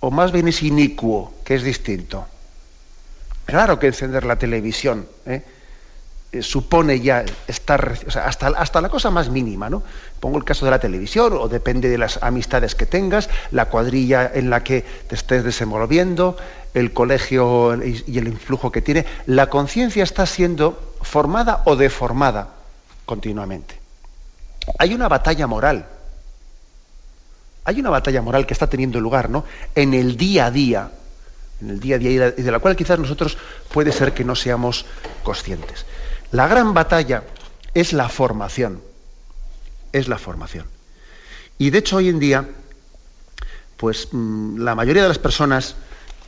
o 0.00 0.10
más 0.10 0.32
bien 0.32 0.48
es 0.48 0.62
inicuo, 0.62 1.32
que 1.44 1.54
es 1.54 1.62
distinto. 1.62 2.26
Claro 3.44 3.78
que 3.78 3.88
encender 3.88 4.24
la 4.24 4.36
televisión 4.36 5.06
¿eh? 5.26 5.42
Eh, 6.30 6.42
supone 6.42 7.00
ya 7.00 7.24
estar, 7.46 7.98
hasta, 8.14 8.48
hasta, 8.48 8.80
la 8.80 8.88
cosa 8.88 9.10
más 9.10 9.28
mínima, 9.28 9.68
¿no? 9.68 9.82
Pongo 10.20 10.38
el 10.38 10.44
caso 10.44 10.64
de 10.64 10.70
la 10.70 10.78
televisión, 10.78 11.34
o 11.34 11.48
depende 11.48 11.88
de 11.88 11.98
las 11.98 12.22
amistades 12.22 12.74
que 12.74 12.86
tengas, 12.86 13.28
la 13.50 13.66
cuadrilla 13.66 14.30
en 14.32 14.48
la 14.48 14.64
que 14.64 14.84
te 15.08 15.14
estés 15.14 15.44
desenvolviendo, 15.44 16.36
el 16.72 16.92
colegio 16.94 17.78
y 17.84 18.18
el 18.18 18.28
influjo 18.28 18.72
que 18.72 18.80
tiene. 18.80 19.04
La 19.26 19.50
conciencia 19.50 20.02
está 20.02 20.24
siendo 20.24 20.94
formada 21.02 21.62
o 21.66 21.76
deformada 21.76 22.61
continuamente. 23.04 23.80
Hay 24.78 24.94
una 24.94 25.08
batalla 25.08 25.46
moral 25.46 25.86
hay 27.64 27.80
una 27.80 27.90
batalla 27.90 28.22
moral 28.22 28.46
que 28.46 28.54
está 28.54 28.66
teniendo 28.66 29.00
lugar, 29.00 29.30
¿no? 29.30 29.44
En 29.74 29.94
el 29.94 30.16
día 30.16 30.46
a 30.46 30.50
día, 30.50 30.90
en 31.60 31.70
el 31.70 31.80
día 31.80 31.96
a 31.96 31.98
día 31.98 32.34
y 32.36 32.42
de 32.42 32.50
la 32.50 32.58
cual 32.58 32.74
quizás 32.74 32.98
nosotros 32.98 33.38
puede 33.72 33.92
ser 33.92 34.12
que 34.12 34.24
no 34.24 34.34
seamos 34.34 34.84
conscientes. 35.22 35.86
La 36.32 36.48
gran 36.48 36.74
batalla 36.74 37.22
es 37.74 37.92
la 37.92 38.08
formación, 38.08 38.80
es 39.92 40.08
la 40.08 40.18
formación. 40.18 40.66
Y 41.58 41.70
de 41.70 41.78
hecho 41.78 41.96
hoy 41.96 42.08
en 42.08 42.18
día, 42.18 42.48
pues 43.76 44.08
mm, 44.10 44.58
la 44.58 44.74
mayoría 44.74 45.02
de 45.02 45.08
las 45.08 45.18
personas 45.18 45.76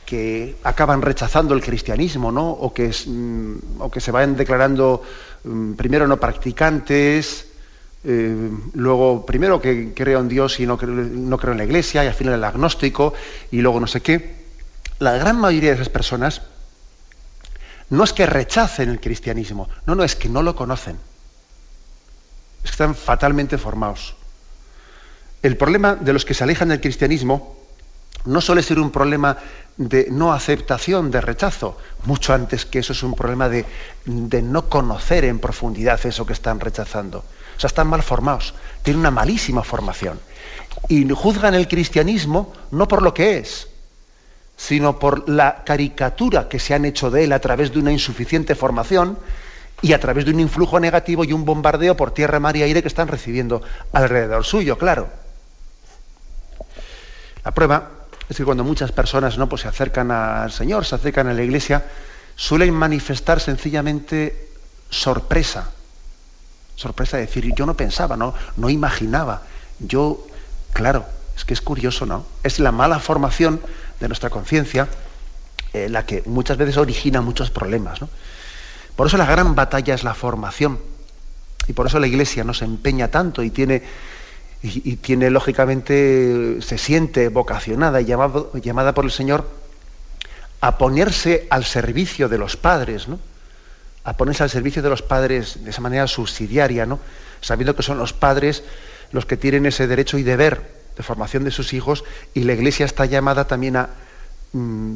que 0.05 0.55
acaban 0.63 1.01
rechazando 1.01 1.53
el 1.53 1.63
cristianismo, 1.63 2.31
¿no? 2.31 2.49
O 2.51 2.73
que, 2.73 2.93
mm, 3.05 3.81
o 3.81 3.91
que 3.91 3.99
se 3.99 4.11
vayan 4.11 4.37
declarando 4.37 5.01
primero 5.75 6.07
no 6.07 6.19
practicantes, 6.19 7.47
eh, 8.03 8.49
luego, 8.73 9.25
primero 9.25 9.61
que 9.61 9.93
creo 9.93 10.19
en 10.19 10.27
Dios 10.27 10.59
y 10.59 10.65
no 10.65 10.77
creo, 10.77 10.91
no 10.91 11.37
creo 11.37 11.53
en 11.53 11.57
la 11.57 11.65
iglesia, 11.65 12.03
y 12.03 12.07
al 12.07 12.13
final 12.13 12.35
el 12.35 12.43
agnóstico, 12.43 13.13
y 13.51 13.61
luego 13.61 13.79
no 13.79 13.87
sé 13.87 14.01
qué. 14.01 14.45
La 14.99 15.13
gran 15.13 15.39
mayoría 15.39 15.69
de 15.69 15.75
esas 15.75 15.89
personas 15.89 16.41
no 17.89 18.03
es 18.03 18.13
que 18.13 18.25
rechacen 18.25 18.89
el 18.89 18.99
cristianismo, 18.99 19.69
no, 19.85 19.95
no, 19.95 20.03
es 20.03 20.15
que 20.15 20.29
no 20.29 20.43
lo 20.43 20.55
conocen. 20.55 20.97
Están 22.63 22.95
fatalmente 22.95 23.57
formados. 23.57 24.15
El 25.43 25.57
problema 25.57 25.95
de 25.95 26.13
los 26.13 26.25
que 26.25 26.33
se 26.33 26.43
alejan 26.43 26.69
del 26.69 26.81
cristianismo 26.81 27.64
no 28.25 28.41
suele 28.41 28.63
ser 28.63 28.79
un 28.79 28.91
problema 28.91 29.37
de 29.77 30.07
no 30.09 30.33
aceptación, 30.33 31.11
de 31.11 31.21
rechazo, 31.21 31.77
mucho 32.05 32.33
antes 32.33 32.65
que 32.65 32.79
eso 32.79 32.93
es 32.93 33.03
un 33.03 33.13
problema 33.13 33.49
de, 33.49 33.65
no 34.05 34.69
conocer 34.69 35.25
en 35.25 35.39
profundidad 35.39 36.05
eso 36.05 36.25
que 36.25 36.33
están 36.33 36.59
rechazando. 36.59 37.19
O 37.19 37.59
sea, 37.59 37.67
están 37.67 37.87
mal 37.87 38.03
formados, 38.03 38.53
tienen 38.83 38.99
una 39.01 39.11
malísima 39.11 39.63
formación. 39.63 40.19
Y 40.89 41.07
juzgan 41.09 41.55
el 41.55 41.67
cristianismo 41.67 42.53
no 42.71 42.87
por 42.87 43.01
lo 43.01 43.13
que 43.13 43.37
es, 43.37 43.67
sino 44.57 44.99
por 44.99 45.27
la 45.29 45.63
caricatura 45.63 46.47
que 46.47 46.59
se 46.59 46.73
han 46.73 46.85
hecho 46.85 47.11
de 47.11 47.25
él 47.25 47.33
a 47.33 47.39
través 47.39 47.71
de 47.73 47.79
una 47.79 47.91
insuficiente 47.91 48.55
formación 48.55 49.17
y 49.81 49.93
a 49.93 49.99
través 49.99 50.25
de 50.25 50.31
un 50.31 50.39
influjo 50.39 50.79
negativo 50.79 51.23
y 51.25 51.33
un 51.33 51.43
bombardeo 51.43 51.97
por 51.97 52.11
tierra, 52.11 52.39
mar 52.39 52.55
y 52.55 52.63
aire 52.63 52.81
que 52.81 52.87
están 52.87 53.09
recibiendo 53.09 53.61
alrededor 53.91 54.45
suyo, 54.45 54.77
claro. 54.77 55.09
La 57.43 57.53
prueba 57.53 57.94
es 58.29 58.37
que 58.37 58.43
cuando 58.43 58.63
muchas 58.63 58.91
personas 58.91 59.37
¿no? 59.37 59.47
pues 59.49 59.61
se 59.61 59.67
acercan 59.67 60.11
al 60.11 60.51
Señor, 60.51 60.85
se 60.85 60.95
acercan 60.95 61.27
a 61.27 61.33
la 61.33 61.43
iglesia, 61.43 61.85
suelen 62.35 62.73
manifestar 62.73 63.39
sencillamente 63.39 64.49
sorpresa, 64.89 65.71
sorpresa 66.75 67.17
de 67.17 67.25
decir, 67.25 67.53
yo 67.55 67.65
no 67.65 67.75
pensaba, 67.75 68.17
no, 68.17 68.33
no 68.57 68.69
imaginaba. 68.69 69.43
Yo, 69.79 70.25
claro, 70.73 71.05
es 71.35 71.45
que 71.45 71.53
es 71.53 71.61
curioso, 71.61 72.05
¿no? 72.05 72.25
Es 72.43 72.59
la 72.59 72.71
mala 72.71 72.99
formación 72.99 73.61
de 73.99 74.07
nuestra 74.07 74.29
conciencia 74.29 74.87
eh, 75.75 75.89
la 75.89 76.05
que 76.05 76.23
muchas 76.25 76.55
veces 76.55 76.77
origina 76.77 77.19
muchos 77.19 77.51
problemas. 77.51 77.99
¿no? 77.99 78.07
Por 78.95 79.07
eso 79.07 79.17
la 79.17 79.25
gran 79.25 79.55
batalla 79.55 79.93
es 79.93 80.05
la 80.05 80.13
formación. 80.13 80.79
Y 81.67 81.73
por 81.73 81.87
eso 81.87 81.99
la 81.99 82.07
Iglesia 82.07 82.45
no 82.45 82.53
se 82.53 82.63
empeña 82.63 83.09
tanto 83.09 83.43
y 83.43 83.49
tiene, 83.49 83.83
y, 84.65 84.95
tiene 84.95 85.29
lógicamente, 85.29 86.57
se 86.61 86.77
siente 86.77 87.29
vocacionada 87.29 88.01
y 88.01 88.05
llamada 88.05 88.93
por 88.93 89.05
el 89.05 89.11
Señor 89.11 89.47
a 90.61 90.77
ponerse 90.77 91.45
al 91.51 91.65
servicio 91.65 92.29
de 92.29 92.37
los 92.37 92.57
padres, 92.57 93.07
¿no? 93.07 93.19
a 94.03 94.17
ponerse 94.17 94.43
al 94.43 94.49
servicio 94.49 94.81
de 94.81 94.89
los 94.89 95.01
padres 95.01 95.63
de 95.63 95.69
esa 95.69 95.81
manera 95.81 96.07
subsidiaria, 96.07 96.85
¿no? 96.85 96.99
sabiendo 97.41 97.75
que 97.75 97.83
son 97.83 97.97
los 97.97 98.13
padres 98.13 98.63
los 99.11 99.25
que 99.25 99.37
tienen 99.37 99.65
ese 99.67 99.87
derecho 99.87 100.17
y 100.17 100.23
deber 100.23 100.85
de 100.97 101.03
formación 101.03 101.43
de 101.43 101.51
sus 101.51 101.73
hijos 101.73 102.03
y 102.33 102.41
la 102.41 102.53
Iglesia 102.53 102.85
está 102.85 103.05
llamada 103.05 103.45
también 103.45 103.75
a, 103.75 103.89
mm, 104.53 104.95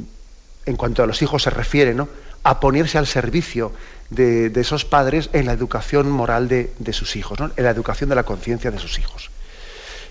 en 0.66 0.76
cuanto 0.76 1.04
a 1.04 1.08
los 1.08 1.22
hijos 1.22 1.44
se 1.44 1.52
refiere, 1.52 1.94
¿no? 1.94 2.10
a 2.44 2.60
ponerse 2.60 2.98
al 2.98 3.06
servicio 3.06 3.72
de, 4.10 4.52
esos 4.56 4.86
padres 4.86 5.30
en 5.34 5.46
la 5.46 5.54
educación 5.54 6.10
moral 6.10 6.48
de, 6.48 6.74
de 6.80 6.94
sus 6.94 7.16
hijos, 7.16 7.40
¿no? 7.40 7.52
en 7.56 7.64
la 7.64 7.70
educación 7.70 8.10
de 8.10 8.16
la 8.16 8.24
conciencia 8.24 8.72
de 8.72 8.80
sus 8.80 8.98
hijos. 8.98 9.30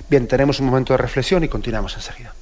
Bien, 0.08 0.26
tenemos 0.26 0.58
un 0.60 0.66
momento 0.66 0.94
de 0.94 0.98
reflexión 0.98 1.44
y 1.44 1.48
continuamos 1.48 1.94
enseguida. 1.94 2.32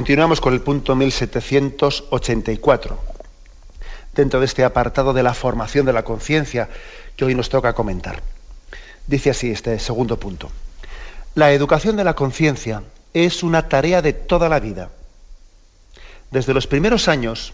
Continuamos 0.00 0.40
con 0.40 0.54
el 0.54 0.62
punto 0.62 0.96
1784, 0.96 2.98
dentro 4.14 4.40
de 4.40 4.46
este 4.46 4.64
apartado 4.64 5.12
de 5.12 5.22
la 5.22 5.34
formación 5.34 5.84
de 5.84 5.92
la 5.92 6.04
conciencia 6.04 6.70
que 7.18 7.26
hoy 7.26 7.34
nos 7.34 7.50
toca 7.50 7.74
comentar. 7.74 8.22
Dice 9.06 9.28
así 9.28 9.50
este 9.50 9.78
segundo 9.78 10.18
punto. 10.18 10.50
La 11.34 11.52
educación 11.52 11.96
de 11.96 12.04
la 12.04 12.14
conciencia 12.14 12.82
es 13.12 13.42
una 13.42 13.68
tarea 13.68 14.00
de 14.00 14.14
toda 14.14 14.48
la 14.48 14.58
vida. 14.58 14.88
Desde 16.30 16.54
los 16.54 16.66
primeros 16.66 17.06
años 17.06 17.52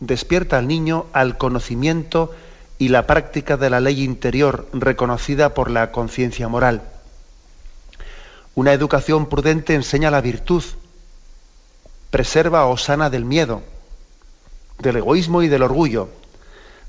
despierta 0.00 0.56
al 0.56 0.68
niño 0.68 1.04
al 1.12 1.36
conocimiento 1.36 2.34
y 2.78 2.88
la 2.88 3.06
práctica 3.06 3.58
de 3.58 3.68
la 3.68 3.80
ley 3.80 4.02
interior 4.02 4.66
reconocida 4.72 5.52
por 5.52 5.70
la 5.70 5.92
conciencia 5.92 6.48
moral. 6.48 6.80
Una 8.54 8.72
educación 8.72 9.28
prudente 9.28 9.74
enseña 9.74 10.10
la 10.10 10.22
virtud, 10.22 10.64
preserva 12.12 12.66
o 12.66 12.76
sana 12.76 13.08
del 13.08 13.24
miedo, 13.24 13.62
del 14.78 14.96
egoísmo 14.96 15.42
y 15.42 15.48
del 15.48 15.62
orgullo, 15.62 16.10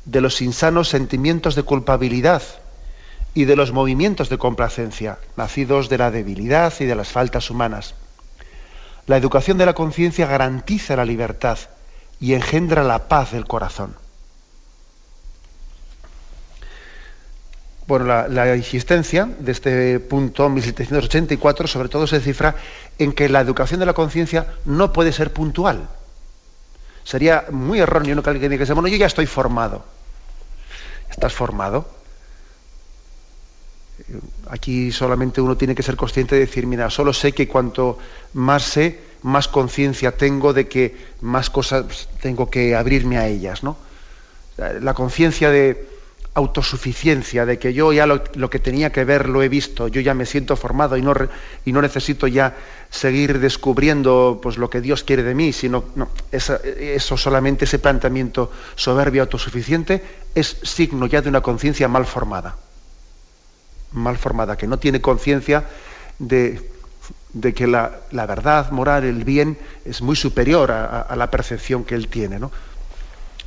de 0.03 0.19
los 0.19 0.41
insanos 0.41 0.89
sentimientos 0.89 1.55
de 1.55 1.63
culpabilidad 1.63 2.43
y 3.33 3.45
de 3.45 3.55
los 3.55 3.71
movimientos 3.71 4.27
de 4.27 4.37
complacencia, 4.37 5.19
nacidos 5.37 5.87
de 5.87 5.97
la 5.97 6.11
debilidad 6.11 6.73
y 6.81 6.83
de 6.83 6.95
las 6.95 7.07
faltas 7.07 7.49
humanas. 7.49 7.95
La 9.07 9.15
educación 9.15 9.57
de 9.57 9.65
la 9.65 9.73
conciencia 9.73 10.27
garantiza 10.27 10.97
la 10.97 11.05
libertad 11.05 11.57
y 12.19 12.33
engendra 12.33 12.83
la 12.83 13.07
paz 13.07 13.31
del 13.31 13.45
corazón. 13.45 13.95
Bueno, 17.85 18.05
la, 18.05 18.53
existencia 18.53 19.27
de 19.39 19.51
este 19.51 19.99
punto 19.99 20.47
1784 20.49 21.67
sobre 21.67 21.89
todo 21.89 22.07
se 22.07 22.21
cifra 22.21 22.55
en 22.97 23.11
que 23.11 23.27
la 23.27 23.41
educación 23.41 23.79
de 23.79 23.85
la 23.85 23.93
conciencia 23.93 24.47
no 24.65 24.93
puede 24.93 25.11
ser 25.11 25.33
puntual. 25.33 25.89
Sería 27.03 27.45
muy 27.51 27.79
erróneo 27.79 28.23
que 28.23 28.29
alguien 28.29 28.51
dijese, 28.51 28.73
bueno, 28.73 28.87
yo 28.87 28.95
ya 28.95 29.07
estoy 29.07 29.25
formado. 29.25 29.83
¿Estás 31.09 31.33
formado? 31.33 31.85
Aquí 34.49 34.91
solamente 34.93 35.41
uno 35.41 35.57
tiene 35.57 35.75
que 35.75 35.83
ser 35.83 35.97
consciente 35.97 36.35
de 36.35 36.41
decir, 36.41 36.65
mira, 36.65 36.89
solo 36.89 37.11
sé 37.11 37.33
que 37.33 37.49
cuanto 37.49 37.99
más 38.33 38.63
sé, 38.63 38.99
más 39.23 39.49
conciencia 39.49 40.15
tengo 40.15 40.53
de 40.53 40.69
que 40.69 40.95
más 41.19 41.49
cosas 41.49 42.07
tengo 42.21 42.49
que 42.49 42.75
abrirme 42.75 43.17
a 43.17 43.27
ellas, 43.27 43.61
¿no? 43.61 43.75
La 44.57 44.93
conciencia 44.93 45.49
de, 45.49 45.92
autosuficiencia, 46.35 47.45
de 47.45 47.59
que 47.59 47.73
yo 47.73 47.93
ya 47.93 48.07
lo, 48.07 48.23
que 48.49 48.59
tenía 48.59 48.91
que 48.91 49.05
ver 49.05 49.29
lo 49.29 49.43
he 49.43 49.49
visto, 49.49 49.87
yo 49.87 50.01
ya 50.01 50.15
me 50.15 50.25
siento 50.25 50.55
formado 50.55 50.97
y 50.97 51.01
no, 51.01 51.13
y 51.63 51.71
no 51.71 51.81
necesito 51.81 52.25
ya 52.25 52.55
seguir 52.89 53.39
descubriendo 53.39 54.39
pues, 54.41 54.57
lo 54.57 54.69
que 54.69 54.81
Dios 54.81 55.03
quiere 55.03 55.21
de 55.21 55.35
mí, 55.35 55.53
sino 55.53 55.85
no, 55.95 56.09
eso 56.31 57.17
solamente, 57.17 57.65
ese 57.65 57.77
planteamiento 57.77 58.51
soberbio 58.75 59.21
autosuficiente, 59.21 60.03
es 60.33 60.57
signo 60.63 61.05
ya 61.05 61.21
de 61.21 61.29
una 61.29 61.41
conciencia 61.41 61.87
mal 61.87 62.05
formada. 62.05 62.55
Mal 63.91 64.17
formada, 64.17 64.57
que 64.57 64.65
no 64.65 64.79
tiene 64.79 65.01
conciencia 65.01 65.65
de, 66.17 66.67
de, 67.33 67.53
que 67.53 67.67
la, 67.67 68.01
verdad 68.11 68.71
moral, 68.71 69.03
el 69.03 69.23
bien, 69.23 69.59
es 69.85 70.01
muy 70.01 70.15
superior 70.15 70.71
a, 70.71 71.01
a 71.01 71.15
la 71.15 71.29
percepción 71.29 71.83
que 71.83 71.93
él 71.93 72.07
tiene. 72.07 72.39
¿no? 72.39 72.51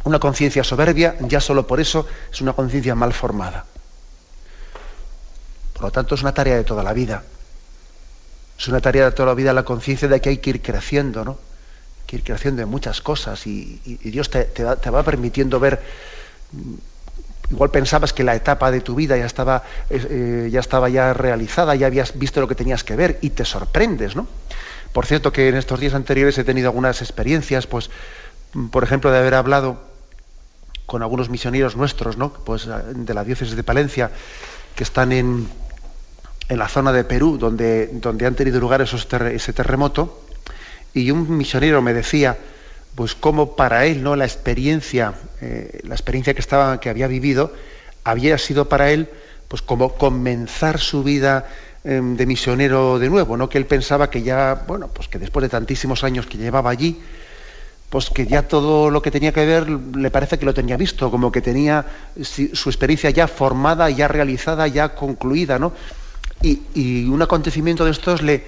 Una 0.06 0.20
conciencia 0.20 0.62
soberbia, 0.62 1.16
ya 1.18 1.40
solo 1.40 1.66
por 1.66 1.80
eso, 1.80 2.06
es 2.32 2.40
una 2.40 2.52
conciencia 2.52 2.94
mal 2.94 3.12
formada. 3.12 3.64
Por 5.72 5.82
lo 5.82 5.90
tanto, 5.90 6.14
es 6.14 6.22
una 6.22 6.32
tarea 6.32 6.54
de 6.54 6.62
toda 6.62 6.84
la 6.84 6.92
vida. 6.92 7.24
Es 8.56 8.68
una 8.68 8.80
tarea 8.80 9.06
de 9.06 9.10
toda 9.10 9.26
la 9.26 9.34
vida 9.34 9.52
la 9.52 9.64
conciencia 9.64 10.06
de 10.06 10.20
que 10.20 10.28
hay 10.28 10.38
que 10.38 10.50
ir 10.50 10.62
creciendo, 10.62 11.24
¿no? 11.24 11.32
Hay 11.32 12.06
que 12.06 12.16
ir 12.18 12.22
creciendo 12.22 12.62
en 12.62 12.68
muchas 12.68 13.00
cosas 13.00 13.48
y, 13.48 13.80
Dios 14.04 14.30
te, 14.30 14.62
va 14.62 15.02
permitiendo 15.02 15.58
ver. 15.58 15.82
Mm, 16.52 16.74
igual 17.50 17.70
pensabas 17.72 18.12
que 18.12 18.22
la 18.22 18.36
etapa 18.36 18.70
de 18.70 18.82
tu 18.82 18.94
vida 18.94 19.16
ya 19.16 19.26
estaba, 19.26 19.64
eh, 19.90 20.48
ya 20.52 20.60
estaba 20.60 20.88
ya 20.88 21.14
realizada, 21.14 21.74
ya 21.74 21.88
habías 21.88 22.16
visto 22.16 22.40
lo 22.40 22.46
que 22.46 22.54
tenías 22.54 22.84
que 22.84 22.94
ver 22.94 23.18
y 23.22 23.30
te 23.30 23.44
sorprendes, 23.44 24.14
¿no? 24.14 24.28
Por 24.92 25.04
cierto 25.04 25.32
que 25.32 25.48
en 25.48 25.56
estos 25.56 25.80
días 25.80 25.94
anteriores 25.94 26.38
he 26.38 26.44
tenido 26.44 26.68
algunas 26.68 27.02
experiencias, 27.02 27.66
pues, 27.66 27.90
por 28.70 28.84
ejemplo, 28.84 29.10
de 29.10 29.18
haber 29.18 29.34
hablado 29.34 29.95
con 30.86 31.02
algunos 31.02 31.28
misioneros 31.28 31.76
nuestros, 31.76 32.16
¿no? 32.16 32.32
Pues 32.32 32.66
de 32.66 33.14
la 33.14 33.24
diócesis 33.24 33.56
de 33.56 33.64
Palencia, 33.64 34.10
que 34.74 34.84
están 34.84 35.12
en, 35.12 35.48
en 36.48 36.58
la 36.58 36.68
zona 36.68 36.92
de 36.92 37.04
Perú, 37.04 37.38
donde, 37.38 37.88
donde 37.88 38.26
han 38.26 38.34
tenido 38.34 38.60
lugar 38.60 38.80
esos 38.80 39.06
ese 39.12 39.52
terremoto, 39.52 40.22
y 40.94 41.10
un 41.10 41.36
misionero 41.36 41.82
me 41.82 41.92
decía, 41.92 42.38
pues 42.94 43.14
cómo 43.14 43.56
para 43.56 43.84
él, 43.84 44.02
¿no? 44.02 44.16
La 44.16 44.24
experiencia, 44.24 45.14
eh, 45.40 45.80
la 45.84 45.94
experiencia 45.94 46.32
que 46.34 46.40
estaba, 46.40 46.80
que 46.80 46.88
había 46.88 47.06
vivido, 47.08 47.52
había 48.04 48.38
sido 48.38 48.68
para 48.68 48.90
él, 48.90 49.10
pues 49.48 49.62
como 49.62 49.94
comenzar 49.94 50.78
su 50.78 51.02
vida 51.02 51.46
em, 51.84 52.16
de 52.16 52.26
misionero 52.26 52.98
de 52.98 53.10
nuevo, 53.10 53.36
¿no? 53.36 53.48
Que 53.48 53.58
él 53.58 53.66
pensaba 53.66 54.08
que 54.08 54.22
ya, 54.22 54.64
bueno, 54.66 54.88
pues 54.88 55.08
que 55.08 55.18
después 55.18 55.42
de 55.42 55.48
tantísimos 55.48 56.04
años 56.04 56.26
que 56.26 56.38
llevaba 56.38 56.70
allí, 56.70 57.02
pues 57.90 58.10
que 58.10 58.26
ya 58.26 58.48
todo 58.48 58.90
lo 58.90 59.00
que 59.00 59.10
tenía 59.10 59.32
que 59.32 59.46
ver 59.46 59.68
le 59.68 60.10
parece 60.10 60.38
que 60.38 60.44
lo 60.44 60.54
tenía 60.54 60.76
visto, 60.76 61.10
como 61.10 61.30
que 61.30 61.40
tenía 61.40 61.86
su 62.20 62.68
experiencia 62.68 63.10
ya 63.10 63.28
formada, 63.28 63.88
ya 63.90 64.08
realizada, 64.08 64.66
ya 64.66 64.94
concluida, 64.94 65.58
¿no? 65.58 65.72
Y, 66.42 67.08
un 67.08 67.22
acontecimiento 67.22 67.84
de 67.84 67.90
estos 67.90 68.22
le, 68.22 68.44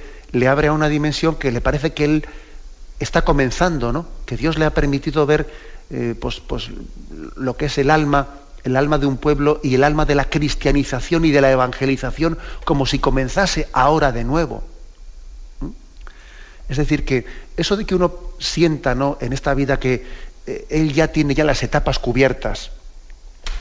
abre 0.48 0.68
a 0.68 0.72
una 0.72 0.88
dimensión 0.88 1.36
que 1.36 1.50
le 1.50 1.60
parece 1.60 1.92
que 1.92 2.04
él 2.04 2.26
está 3.00 3.22
comenzando, 3.22 3.92
¿no? 3.92 4.06
Que 4.26 4.36
Dios 4.36 4.58
le 4.58 4.64
ha 4.64 4.74
permitido 4.74 5.24
ver 5.26 5.48
eh, 5.90 6.14
pues, 6.20 6.40
pues, 6.40 6.70
lo 7.36 7.56
que 7.56 7.66
es 7.66 7.78
el 7.78 7.90
alma, 7.90 8.28
el 8.64 8.76
alma 8.76 8.98
de 8.98 9.06
un 9.06 9.16
pueblo 9.16 9.60
y 9.62 9.74
el 9.74 9.84
alma 9.84 10.04
de 10.04 10.14
la 10.14 10.24
cristianización 10.24 11.24
y 11.24 11.30
de 11.30 11.40
la 11.40 11.50
evangelización 11.50 12.38
como 12.64 12.86
si 12.86 12.98
comenzase 12.98 13.68
ahora 13.72 14.12
de 14.12 14.24
nuevo. 14.24 14.62
Es 16.68 16.76
decir, 16.76 17.04
que 17.04 17.24
eso 17.56 17.76
de 17.76 17.84
que 17.86 17.94
uno 17.94 18.12
sienta 18.38 18.94
¿no? 18.94 19.16
en 19.20 19.32
esta 19.32 19.54
vida 19.54 19.78
que 19.78 20.04
eh, 20.46 20.66
él 20.68 20.92
ya 20.92 21.08
tiene 21.08 21.34
ya 21.34 21.44
las 21.44 21.62
etapas 21.62 21.98
cubiertas, 21.98 22.70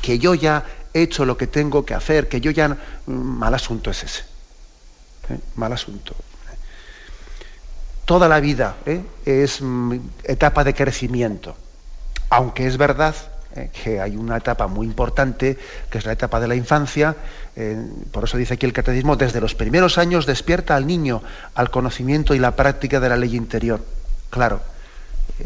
que 0.01 0.19
yo 0.19 0.35
ya 0.35 0.65
he 0.93 1.03
hecho 1.03 1.25
lo 1.25 1.37
que 1.37 1.47
tengo 1.47 1.85
que 1.85 1.93
hacer, 1.93 2.27
que 2.27 2.41
yo 2.41 2.51
ya... 2.51 2.69
Mm, 2.69 3.11
mal 3.13 3.53
asunto 3.53 3.91
es 3.91 4.03
ese. 4.03 4.21
¿eh? 5.29 5.39
Mal 5.55 5.71
asunto. 5.71 6.15
Toda 8.05 8.27
la 8.27 8.39
vida 8.39 8.77
¿eh? 8.85 9.01
es 9.25 9.61
mm, 9.61 9.95
etapa 10.23 10.63
de 10.63 10.73
crecimiento. 10.73 11.55
Aunque 12.29 12.67
es 12.67 12.77
verdad 12.77 13.15
eh, 13.57 13.69
que 13.71 13.99
hay 13.99 14.15
una 14.15 14.37
etapa 14.37 14.67
muy 14.67 14.85
importante, 14.85 15.57
que 15.89 15.97
es 15.97 16.05
la 16.05 16.11
etapa 16.11 16.39
de 16.39 16.47
la 16.47 16.55
infancia. 16.55 17.15
Eh, 17.55 17.75
por 18.11 18.25
eso 18.25 18.37
dice 18.37 18.53
aquí 18.53 18.65
el 18.67 18.73
catecismo, 18.73 19.15
desde 19.15 19.41
los 19.41 19.55
primeros 19.55 19.97
años 19.97 20.27
despierta 20.27 20.75
al 20.75 20.85
niño 20.85 21.23
al 21.55 21.71
conocimiento 21.71 22.35
y 22.35 22.39
la 22.39 22.55
práctica 22.55 22.99
de 22.99 23.09
la 23.09 23.17
ley 23.17 23.35
interior. 23.35 23.83
Claro, 24.29 24.61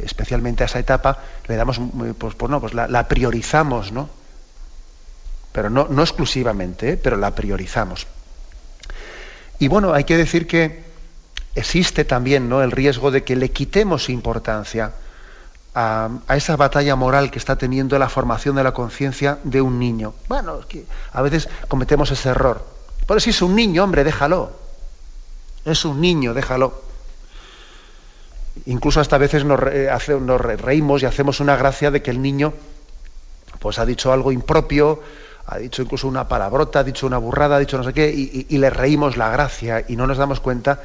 especialmente 0.03 0.63
a 0.63 0.65
esa 0.65 0.79
etapa 0.79 1.19
le 1.47 1.55
damos, 1.55 1.79
pues, 2.17 2.35
pues 2.35 2.49
no, 2.49 2.59
pues 2.59 2.73
la, 2.73 3.07
priorizamos, 3.07 3.91
¿no? 3.91 4.09
Pero 5.53 5.69
no, 5.69 5.87
no 5.89 6.01
exclusivamente, 6.01 6.91
¿eh? 6.91 6.97
pero 6.97 7.15
la 7.15 7.33
priorizamos. 7.33 8.07
Y 9.59 9.67
bueno, 9.67 9.93
hay 9.93 10.03
que 10.03 10.17
decir 10.17 10.47
que 10.47 10.83
existe 11.55 12.03
también 12.03 12.49
¿no? 12.49 12.61
el 12.61 12.71
riesgo 12.71 13.11
de 13.11 13.23
que 13.23 13.35
le 13.35 13.51
quitemos 13.51 14.09
importancia 14.09 14.93
a, 15.73 16.09
esa 16.35 16.55
batalla 16.55 16.95
moral 16.95 17.31
que 17.31 17.39
está 17.39 17.55
teniendo 17.55 17.97
la 17.97 18.09
formación 18.09 18.55
de 18.55 18.63
la 18.63 18.73
conciencia 18.73 19.39
de 19.43 19.61
un 19.61 19.79
niño. 19.79 20.13
Bueno, 20.27 20.59
que 20.67 20.85
a 21.13 21.21
veces 21.21 21.49
cometemos 21.67 22.11
ese 22.11 22.29
error. 22.29 22.65
Pero 23.07 23.19
si 23.19 23.29
es 23.29 23.41
un 23.41 23.55
niño, 23.55 23.83
hombre, 23.83 24.03
déjalo. 24.03 24.51
Es 25.65 25.85
un 25.85 26.01
niño, 26.01 26.33
déjalo. 26.33 26.73
Incluso 28.65 28.99
hasta 28.99 29.15
a 29.15 29.19
veces 29.19 29.45
nos, 29.45 29.59
reímos 29.59 31.03
y 31.03 31.05
hacemos 31.05 31.39
una 31.39 31.55
gracia 31.55 31.91
de 31.91 32.01
que 32.01 32.11
el 32.11 32.21
niño 32.21 32.53
pues 33.59 33.79
ha 33.79 33.85
dicho 33.85 34.11
algo 34.11 34.31
impropio, 34.31 35.01
ha 35.45 35.57
dicho 35.59 35.83
incluso 35.83 36.07
una 36.07 36.27
palabrota, 36.27 36.79
ha 36.79 36.83
dicho 36.83 37.05
una 37.05 37.19
burrada, 37.19 37.57
ha 37.57 37.59
dicho 37.59 37.77
no 37.77 37.83
sé 37.83 37.93
qué, 37.93 38.09
y 38.09 38.57
le 38.57 38.69
reímos 38.69 39.17
la 39.17 39.29
gracia 39.29 39.85
y 39.87 39.95
no 39.95 40.07
nos 40.07 40.17
damos 40.17 40.39
cuenta 40.39 40.79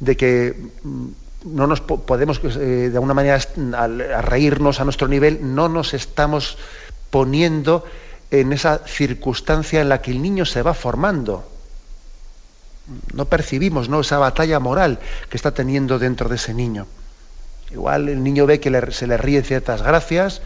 de 0.00 0.16
que 0.16 0.70
mm, 0.82 1.08
no 1.44 1.66
nos 1.66 1.80
podemos, 1.80 2.40
eh, 2.44 2.90
de 2.90 2.96
alguna 2.96 3.14
manera, 3.14 3.38
a 3.76 4.22
reírnos 4.22 4.80
a 4.80 4.84
nuestro 4.84 5.08
nivel, 5.08 5.54
no 5.54 5.68
nos 5.68 5.94
estamos 5.94 6.58
poniendo 7.10 7.84
en 8.30 8.52
esa 8.52 8.78
circunstancia 8.78 9.80
en 9.80 9.88
la 9.88 10.02
que 10.02 10.10
el 10.10 10.20
niño 10.20 10.44
se 10.44 10.62
va 10.62 10.74
formando. 10.74 11.48
No 13.12 13.26
percibimos 13.26 13.88
¿no? 13.88 14.00
esa 14.00 14.18
batalla 14.18 14.58
moral 14.60 14.98
que 15.28 15.36
está 15.36 15.52
teniendo 15.52 15.98
dentro 15.98 16.28
de 16.28 16.36
ese 16.36 16.54
niño. 16.54 16.86
Igual 17.70 18.08
el 18.08 18.22
niño 18.22 18.46
ve 18.46 18.60
que 18.60 18.92
se 18.92 19.06
le 19.06 19.16
ríen 19.16 19.44
ciertas 19.44 19.82
gracias 19.82 20.40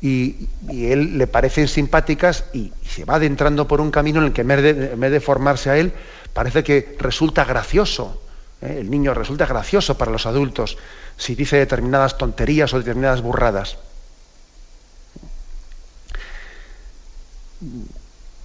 y, 0.00 0.48
y 0.70 0.86
él 0.86 1.18
le 1.18 1.26
parecen 1.26 1.68
simpáticas 1.68 2.44
y, 2.52 2.72
se 2.88 3.04
va 3.04 3.16
adentrando 3.16 3.66
por 3.66 3.80
un 3.80 3.90
camino 3.90 4.20
en 4.20 4.26
el 4.26 4.32
que 4.32 4.42
en 4.42 5.00
vez 5.00 5.10
de 5.10 5.20
formarse 5.20 5.70
a 5.70 5.76
él, 5.76 5.92
parece 6.32 6.62
que 6.62 6.96
resulta 6.98 7.44
gracioso 7.44 8.20
¿eh? 8.62 8.78
El 8.80 8.90
niño 8.90 9.14
resulta 9.14 9.46
gracioso 9.46 9.98
para 9.98 10.12
los 10.12 10.26
adultos 10.26 10.78
si 11.16 11.34
dice 11.34 11.56
determinadas 11.56 12.16
tonterías 12.16 12.72
o 12.72 12.78
determinadas 12.78 13.20
burradas. 13.20 13.76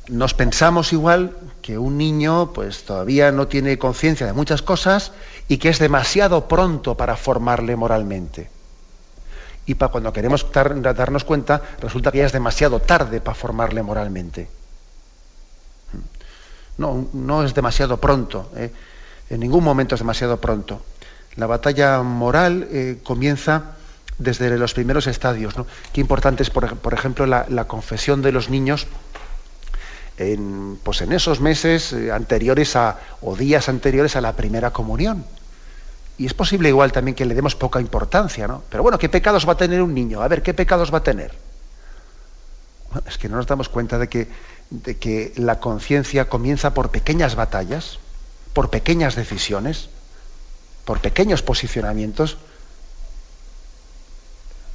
Nos 0.09 0.33
pensamos 0.33 0.93
igual 0.93 1.35
que 1.61 1.77
un 1.77 1.97
niño 1.97 2.53
pues 2.53 2.83
todavía 2.85 3.31
no 3.31 3.47
tiene 3.47 3.77
conciencia 3.77 4.25
de 4.25 4.33
muchas 4.33 4.61
cosas 4.61 5.11
y 5.47 5.57
que 5.57 5.69
es 5.69 5.79
demasiado 5.79 6.47
pronto 6.47 6.95
para 6.95 7.15
formarle 7.15 7.75
moralmente. 7.75 8.49
Y 9.65 9.75
para 9.75 9.91
cuando 9.91 10.13
queremos 10.13 10.45
darnos 10.51 11.25
cuenta, 11.25 11.61
resulta 11.81 12.11
que 12.11 12.19
ya 12.19 12.25
es 12.25 12.31
demasiado 12.31 12.79
tarde 12.79 13.19
para 13.19 13.35
formarle 13.35 13.83
moralmente. 13.83 14.47
No, 16.77 17.09
no 17.11 17.43
es 17.43 17.53
demasiado 17.53 17.97
pronto. 17.97 18.49
¿eh? 18.55 18.71
En 19.29 19.39
ningún 19.39 19.63
momento 19.63 19.95
es 19.95 20.01
demasiado 20.01 20.39
pronto. 20.39 20.81
La 21.35 21.47
batalla 21.47 22.01
moral 22.01 22.67
eh, 22.71 22.99
comienza 23.03 23.75
desde 24.17 24.57
los 24.57 24.73
primeros 24.73 25.07
estadios. 25.07 25.53
Qué 25.93 26.01
importante 26.01 26.43
es, 26.43 26.49
por, 26.49 26.93
ejemplo, 26.93 27.25
la, 27.25 27.65
confesión 27.65 28.21
de 28.21 28.31
los 28.31 28.49
niños 28.49 28.87
en, 30.17 30.79
pues 30.81 31.01
en 31.01 31.13
esos 31.13 31.41
meses 31.41 31.93
eh, 31.93 32.11
anteriores 32.11 32.75
a, 32.75 32.99
o 33.21 33.35
días 33.35 33.69
anteriores 33.69 34.15
a 34.15 34.21
la 34.21 34.33
primera 34.33 34.71
comunión. 34.71 35.25
Y 36.17 36.25
es 36.25 36.33
posible 36.33 36.69
igual 36.69 36.91
también 36.91 37.13
que 37.13 37.25
le 37.25 37.35
demos 37.35 37.55
poca 37.55 37.79
importancia, 37.79 38.47
¿no? 38.47 38.63
Pero 38.71 38.81
bueno, 38.81 38.97
¿qué 38.97 39.07
pecados 39.07 39.47
va 39.47 39.53
a 39.53 39.57
tener 39.57 39.83
un 39.83 39.93
niño? 39.93 40.23
A 40.23 40.27
ver, 40.27 40.41
¿qué 40.41 40.55
pecados 40.55 40.91
va 40.91 40.99
a 40.99 41.03
tener? 41.03 41.33
es 43.05 43.17
que 43.17 43.29
no 43.29 43.35
nos 43.35 43.45
damos 43.45 43.69
cuenta 43.69 43.99
de 43.99 44.07
que, 44.07 44.27
de 44.71 44.97
que 44.97 45.33
la 45.35 45.59
conciencia 45.59 46.29
comienza 46.29 46.73
por 46.73 46.89
pequeñas 46.89 47.35
batallas 47.35 47.99
por 48.57 48.71
pequeñas 48.71 49.15
decisiones, 49.15 49.87
por 50.83 50.99
pequeños 50.99 51.43
posicionamientos. 51.43 52.37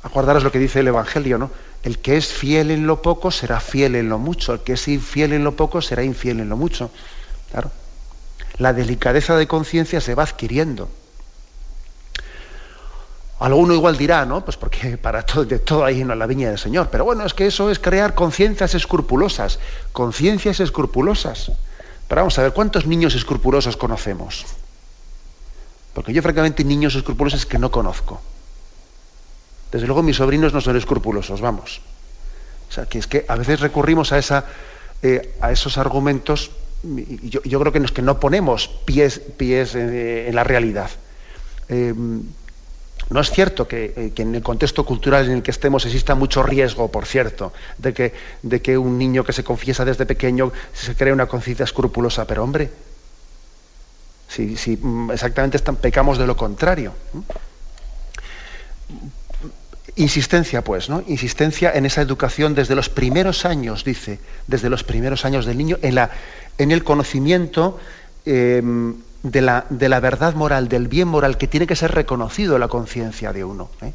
Acordaros 0.05 0.45
lo 0.45 0.53
que 0.53 0.61
dice 0.61 0.79
el 0.79 0.87
Evangelio, 0.87 1.37
¿no? 1.37 1.51
El 1.83 1.99
que 1.99 2.17
es 2.17 2.29
fiel 2.29 2.71
en 2.71 2.87
lo 2.87 3.03
poco 3.03 3.33
será 3.33 3.59
fiel 3.59 3.97
en 3.97 4.09
lo 4.09 4.21
mucho, 4.21 4.53
el 4.53 4.61
que 4.61 4.75
es 4.75 4.87
infiel 4.87 5.33
en 5.33 5.43
lo 5.43 5.57
poco 5.57 5.83
será 5.83 6.05
infiel 6.05 6.39
en 6.39 6.49
lo 6.49 6.57
mucho. 6.57 6.93
Claro. 7.51 7.73
La 8.59 8.73
delicadeza 8.73 9.37
de 9.37 9.49
conciencia 9.49 10.01
se 10.01 10.15
va 10.15 10.23
adquiriendo. 10.23 10.89
Alguno 13.41 13.75
igual 13.75 13.99
dirá, 13.99 14.25
¿no? 14.25 14.45
Pues 14.45 14.57
porque 14.57 14.97
para 14.97 15.27
todo, 15.27 15.45
de 15.45 15.59
todo 15.59 15.85
hay 15.85 16.03
en 16.03 16.17
la 16.17 16.27
viña 16.29 16.51
del 16.51 16.59
Señor. 16.61 16.87
Pero 16.93 17.05
bueno, 17.05 17.27
es 17.27 17.35
que 17.35 17.47
eso 17.49 17.69
es 17.69 17.81
crear 17.81 18.15
conciencias 18.15 18.77
escrupulosas, 18.77 19.59
conciencias 19.93 20.61
escrupulosas. 20.61 21.51
Pero 22.13 22.21
vamos 22.21 22.39
a 22.39 22.43
ver, 22.43 22.53
¿cuántos 22.53 22.85
niños 22.85 23.15
escrupulosos 23.15 23.79
conocemos? 23.79 24.45
Porque 25.95 26.13
yo 26.13 26.21
francamente 26.21 26.63
niños 26.63 26.95
escrupulosos 26.95 27.47
que 27.47 27.59
no 27.59 27.71
conozco. 27.71 28.21
Desde 29.71 29.87
luego 29.87 30.03
mis 30.03 30.19
sobrinos 30.19 30.53
no 30.53 30.61
son 30.61 30.77
escrupulosos, 30.77 31.41
vamos. 31.41 31.81
O 32.69 32.71
sea, 32.71 32.85
que 32.85 32.99
es 32.99 33.07
que 33.07 33.25
a 33.27 33.35
veces 33.37 33.61
recurrimos 33.61 34.13
a, 34.13 34.19
esa, 34.19 34.45
eh, 35.03 35.35
a 35.41 35.53
esos 35.53 35.79
argumentos, 35.79 36.51
y 36.85 37.31
yo, 37.31 37.41
creo 37.41 37.73
que, 37.73 37.81
nos, 37.81 37.93
que 37.93 38.03
no 38.03 38.21
ponemos 38.21 38.69
pies, 38.69 39.19
pies 39.39 39.75
eh, 39.75 40.29
en 40.29 40.35
la 40.35 40.45
realidad. 40.45 40.91
Eh, 41.71 41.95
no 43.11 43.21
es 43.21 43.31
cierto 43.31 43.67
eh, 43.71 44.13
que, 44.15 44.23
en 44.23 44.35
el 44.35 44.43
contexto 44.43 44.85
cultural 44.85 45.27
en 45.27 45.33
el 45.33 45.43
que 45.43 45.51
estemos 45.51 45.85
exista 45.85 46.15
mucho 46.15 46.43
riesgo, 46.43 46.91
por 46.91 47.07
cierto, 47.07 47.53
de 47.79 47.93
que, 47.93 48.79
un 48.79 48.99
niño 48.99 49.25
que 49.25 49.33
se 49.33 49.45
confiesa 49.45 49.85
desde 49.85 50.07
pequeño 50.07 50.53
se 50.73 50.95
cree 50.95 51.13
una 51.13 51.27
conciencia 51.27 51.65
escrupulosa, 51.65 52.27
pero 52.27 52.43
hombre, 52.43 52.71
si, 54.29 54.79
mm, 54.81 55.11
exactamente 55.11 55.59
pecamos 55.59 56.19
de 56.19 56.27
lo 56.27 56.37
contrario. 56.37 56.95
Insistencia, 59.97 60.65
pues, 60.65 60.89
¿no? 60.89 61.05
Insistencia 61.07 61.71
en 61.75 61.85
esa 61.85 62.01
educación 62.01 62.55
desde 62.55 62.75
los 62.75 62.89
primeros 62.89 63.45
años, 63.45 63.85
dice, 63.85 64.21
desde 64.47 64.71
los 64.71 64.85
primeros 64.85 65.27
años 65.27 65.45
del 65.45 65.59
niño, 65.59 65.79
en, 65.83 66.71
el 66.71 66.83
conocimiento 66.83 67.79
eh, 68.25 68.63
de 69.23 69.41
la, 69.41 69.67
de 69.71 69.89
la, 69.89 70.01
verdad 70.01 70.35
moral, 70.35 70.69
del 70.69 70.89
bien 70.89 71.09
moral, 71.09 71.39
que 71.39 71.49
tiene 71.49 71.67
que 71.67 71.77
ser 71.77 71.93
reconocido 71.93 72.59
la 72.59 72.69
conciencia 72.69 73.33
de 73.33 73.45
uno. 73.45 73.71
¿eh? 73.81 73.93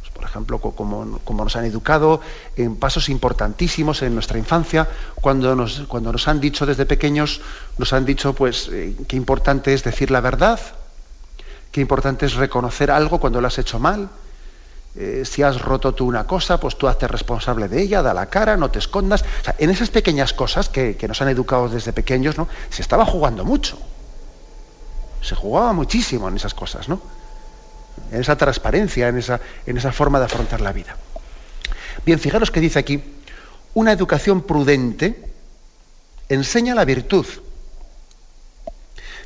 Pues, 0.00 0.12
por 0.12 0.24
ejemplo, 0.24 0.58
como, 0.58 1.18
como, 1.24 1.44
nos 1.44 1.56
han 1.56 1.64
educado 1.64 2.20
en 2.56 2.76
pasos 2.76 3.08
importantísimos 3.08 4.02
en 4.02 4.14
nuestra 4.14 4.38
infancia, 4.38 4.88
cuando 5.14 5.54
nos, 5.56 5.80
cuando 5.88 6.12
nos 6.12 6.28
han 6.28 6.40
dicho 6.40 6.66
desde 6.66 6.86
pequeños, 6.86 7.40
nos 7.78 7.92
han 7.92 8.04
dicho 8.04 8.34
pues 8.34 8.68
eh, 8.72 8.96
qué 9.08 9.16
importante 9.16 9.72
es 9.72 9.82
decir 9.84 10.10
la 10.10 10.20
verdad, 10.20 10.60
qué 11.72 11.80
importante 11.80 12.26
es 12.26 12.34
reconocer 12.34 12.90
algo 12.90 13.18
cuando 13.18 13.40
lo 13.40 13.46
has 13.46 13.58
hecho 13.58 13.78
mal. 13.78 14.08
Eh, 14.96 15.22
si 15.24 15.44
has 15.44 15.60
roto 15.60 15.94
tú 15.94 16.04
una 16.04 16.26
cosa, 16.26 16.58
pues 16.58 16.76
tú 16.76 16.88
hazte 16.88 17.06
responsable 17.06 17.68
de 17.68 17.80
ella, 17.80 18.02
da 18.02 18.12
la 18.12 18.26
cara, 18.26 18.56
no 18.56 18.70
te 18.72 18.80
escondas. 18.80 19.24
en 19.58 19.70
esas 19.70 19.88
pequeñas 19.90 20.32
cosas 20.32 20.68
que, 20.68 20.96
que 20.96 21.06
nos 21.06 21.22
han 21.22 21.28
educado 21.28 21.68
desde 21.68 21.92
pequeños, 21.92 22.36
¿no? 22.36 22.48
se 22.70 22.82
estaba 22.82 23.06
jugando 23.06 23.44
mucho. 23.44 23.78
Se 25.20 25.34
jugaba 25.34 25.72
muchísimo 25.72 26.28
en 26.28 26.36
esas 26.36 26.54
cosas, 26.54 26.88
¿no? 26.88 27.00
En 28.10 28.20
esa 28.20 28.36
transparencia, 28.36 29.08
en 29.08 29.18
esa, 29.18 29.40
en 29.66 29.76
esa 29.76 29.92
forma 29.92 30.18
de 30.18 30.24
afrontar 30.24 30.60
la 30.60 30.72
vida. 30.72 30.96
Bien, 32.04 32.18
fijaros 32.18 32.50
que 32.50 32.60
dice 32.60 32.78
aquí, 32.78 33.02
una 33.74 33.92
educación 33.92 34.42
prudente 34.42 35.30
enseña 36.28 36.74
la 36.74 36.84
virtud, 36.84 37.26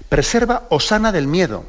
preserva 0.08 0.66
o 0.70 0.80
sana 0.80 1.12
del 1.12 1.26
miedo. 1.26 1.64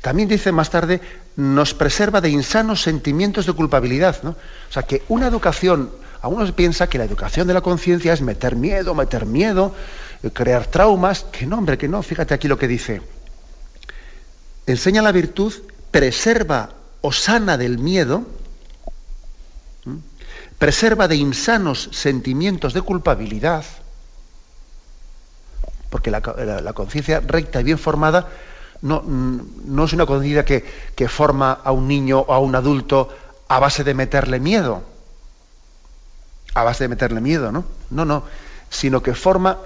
También 0.00 0.28
dice 0.28 0.52
más 0.52 0.70
tarde, 0.70 1.00
nos 1.36 1.74
preserva 1.74 2.20
de 2.20 2.28
insanos 2.28 2.82
sentimientos 2.82 3.46
de 3.46 3.52
culpabilidad. 3.52 4.22
¿no? 4.22 4.30
O 4.30 4.72
sea, 4.72 4.82
que 4.82 5.02
una 5.08 5.28
educación, 5.28 5.90
algunos 6.20 6.52
piensa 6.52 6.88
que 6.88 6.98
la 6.98 7.04
educación 7.04 7.46
de 7.46 7.54
la 7.54 7.60
conciencia 7.60 8.12
es 8.12 8.20
meter 8.20 8.56
miedo, 8.56 8.94
meter 8.94 9.26
miedo, 9.26 9.74
crear 10.30 10.66
traumas, 10.66 11.24
que 11.24 11.46
no, 11.46 11.58
hombre, 11.58 11.78
que 11.78 11.88
no, 11.88 12.02
fíjate 12.02 12.34
aquí 12.34 12.46
lo 12.46 12.58
que 12.58 12.68
dice. 12.68 13.02
Enseña 14.66 15.02
la 15.02 15.10
virtud, 15.10 15.52
preserva 15.90 16.70
o 17.00 17.10
sana 17.10 17.58
del 17.58 17.78
miedo, 17.78 18.24
preserva 20.58 21.08
de 21.08 21.16
insanos 21.16 21.88
sentimientos 21.92 22.72
de 22.72 22.82
culpabilidad, 22.82 23.64
porque 25.90 26.10
la, 26.10 26.22
conciencia 26.72 27.20
recta 27.20 27.60
y 27.60 27.64
bien 27.64 27.78
formada 27.78 28.28
no, 28.80 29.02
no 29.04 29.84
es 29.84 29.92
una 29.92 30.06
conciencia 30.06 30.44
que, 30.44 30.64
que, 30.94 31.08
forma 31.08 31.52
a 31.52 31.72
un 31.72 31.88
niño 31.88 32.20
o 32.20 32.32
a 32.32 32.38
un 32.38 32.54
adulto 32.54 33.08
a 33.48 33.58
base 33.58 33.82
de 33.84 33.94
meterle 33.94 34.40
miedo, 34.40 34.82
a 36.54 36.62
base 36.62 36.84
de 36.84 36.88
meterle 36.88 37.20
miedo, 37.20 37.50
¿no? 37.50 37.64
No, 37.90 38.04
no, 38.04 38.24
sino 38.70 39.02
que 39.02 39.14
forma 39.14 39.58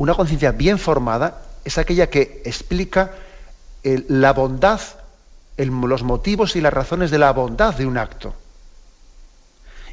una 0.00 0.14
conciencia 0.14 0.52
bien 0.52 0.78
formada 0.78 1.42
es 1.62 1.76
aquella 1.76 2.08
que 2.08 2.40
explica 2.46 3.10
la 3.82 4.32
bondad, 4.32 4.80
los 5.58 6.02
motivos 6.04 6.56
y 6.56 6.62
las 6.62 6.72
razones 6.72 7.10
de 7.10 7.18
la 7.18 7.30
bondad 7.34 7.74
de 7.74 7.84
un 7.84 7.98
acto. 7.98 8.32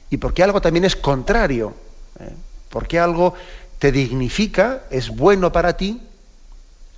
Y 0.09 0.15
porque 0.15 0.43
algo 0.43 0.61
también 0.61 0.85
es 0.85 0.95
contrario, 0.95 1.73
¿eh? 2.21 2.33
porque 2.69 2.99
algo 2.99 3.33
te 3.79 3.91
dignifica, 3.91 4.83
es 4.91 5.09
bueno 5.09 5.51
para 5.51 5.75
ti, 5.75 6.01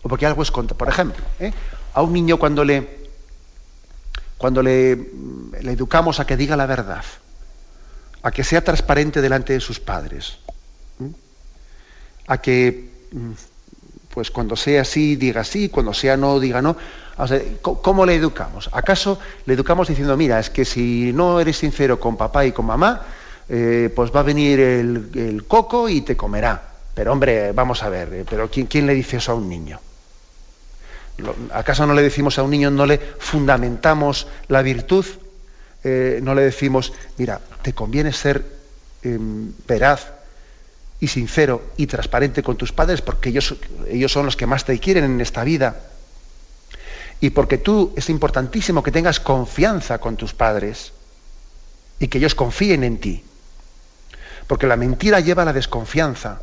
o 0.03 0.07
porque 0.07 0.27
algo 0.27 0.43
es 0.43 0.51
contra. 0.51 0.77
Por 0.77 0.87
ejemplo, 0.87 1.25
¿eh? 1.39 1.51
a 1.95 2.03
un 2.03 2.13
niño 2.13 2.37
cuando 2.37 2.63
le 2.63 3.09
cuando 4.37 4.61
le, 4.61 4.95
le, 4.95 5.71
educamos 5.71 6.19
a 6.19 6.27
que 6.27 6.37
diga 6.37 6.55
la 6.55 6.67
verdad, 6.67 7.03
a 8.21 8.29
que 8.29 8.43
sea 8.43 8.63
transparente 8.63 9.19
delante 9.19 9.53
de 9.53 9.61
sus 9.61 9.79
padres, 9.79 10.37
¿eh? 11.01 11.11
a 12.27 12.37
que 12.37 12.88
Mm, 12.88 12.88
pues 14.13 14.31
cuando 14.31 14.55
sea 14.55 14.83
sí, 14.83 15.15
diga 15.15 15.43
sí, 15.43 15.69
cuando 15.69 15.93
sea 15.93 16.17
no, 16.17 16.39
diga 16.39 16.61
no. 16.61 16.75
¿Cómo 17.61 18.05
le 18.05 18.15
educamos? 18.15 18.69
¿Acaso 18.71 19.19
le 19.45 19.53
educamos 19.53 19.87
diciendo, 19.87 20.15
mira, 20.15 20.39
es 20.39 20.49
que 20.49 20.63
si 20.63 21.11
no 21.13 21.39
eres 21.39 21.57
sincero 21.57 21.99
con 21.99 22.15
papá 22.15 22.45
y 22.45 22.51
con 22.51 22.65
mamá, 22.65 23.01
eh, 23.49 23.91
pues 23.93 24.11
va 24.15 24.21
a 24.21 24.23
venir 24.23 24.59
el, 24.59 25.43
coco 25.47 25.89
y 25.89 26.01
te 26.01 26.15
comerá? 26.15 26.61
Pero 26.93 27.11
hombre, 27.11 27.51
vamos 27.51 27.83
a 27.83 27.89
ver, 27.89 28.13
eh, 28.13 28.25
pero 28.29 28.49
¿quién, 28.49 28.67
¿quién, 28.67 28.87
le 28.87 28.93
dice 28.93 29.17
eso 29.17 29.33
a 29.33 29.35
un 29.35 29.49
niño? 29.49 29.79
¿Acaso 31.53 31.85
no 31.85 31.93
le 31.93 32.01
decimos 32.01 32.39
a 32.39 32.43
un 32.43 32.51
niño, 32.51 32.71
no 32.71 32.85
le 32.85 32.97
fundamentamos 32.97 34.27
la 34.47 34.61
virtud? 34.61 35.05
Eh, 35.83 36.19
no 36.23 36.33
le 36.35 36.43
decimos, 36.43 36.93
mira, 37.17 37.39
te 37.61 37.73
conviene 37.73 38.13
ser 38.13 38.45
em, 39.03 39.51
veraz, 39.67 40.07
y 40.99 41.07
sincero 41.07 41.71
y 41.77 41.87
transparente 41.87 42.43
con 42.43 42.57
tus 42.57 42.71
padres 42.71 43.01
porque 43.01 43.29
ellos, 43.29 43.55
ellos 43.87 44.11
son 44.11 44.25
los 44.25 44.35
que 44.35 44.45
más 44.45 44.65
te 44.65 44.77
quieren 44.79 45.05
en 45.05 45.21
esta 45.21 45.43
vida. 45.43 45.79
Y 47.21 47.31
porque 47.31 47.57
tú 47.57 47.93
es 47.95 48.09
importantísimo 48.09 48.83
que 48.83 48.91
tengas 48.91 49.19
confianza 49.19 49.97
con 49.99 50.15
tus 50.15 50.33
padres 50.33 50.93
y 51.99 52.07
que 52.07 52.17
ellos 52.17 52.35
confíen 52.35 52.83
en 52.83 52.97
ti. 52.99 53.23
Porque 54.47 54.67
la 54.67 54.77
mentira 54.77 55.19
lleva 55.19 55.43
a 55.43 55.45
la 55.45 55.53
desconfianza. 55.53 56.41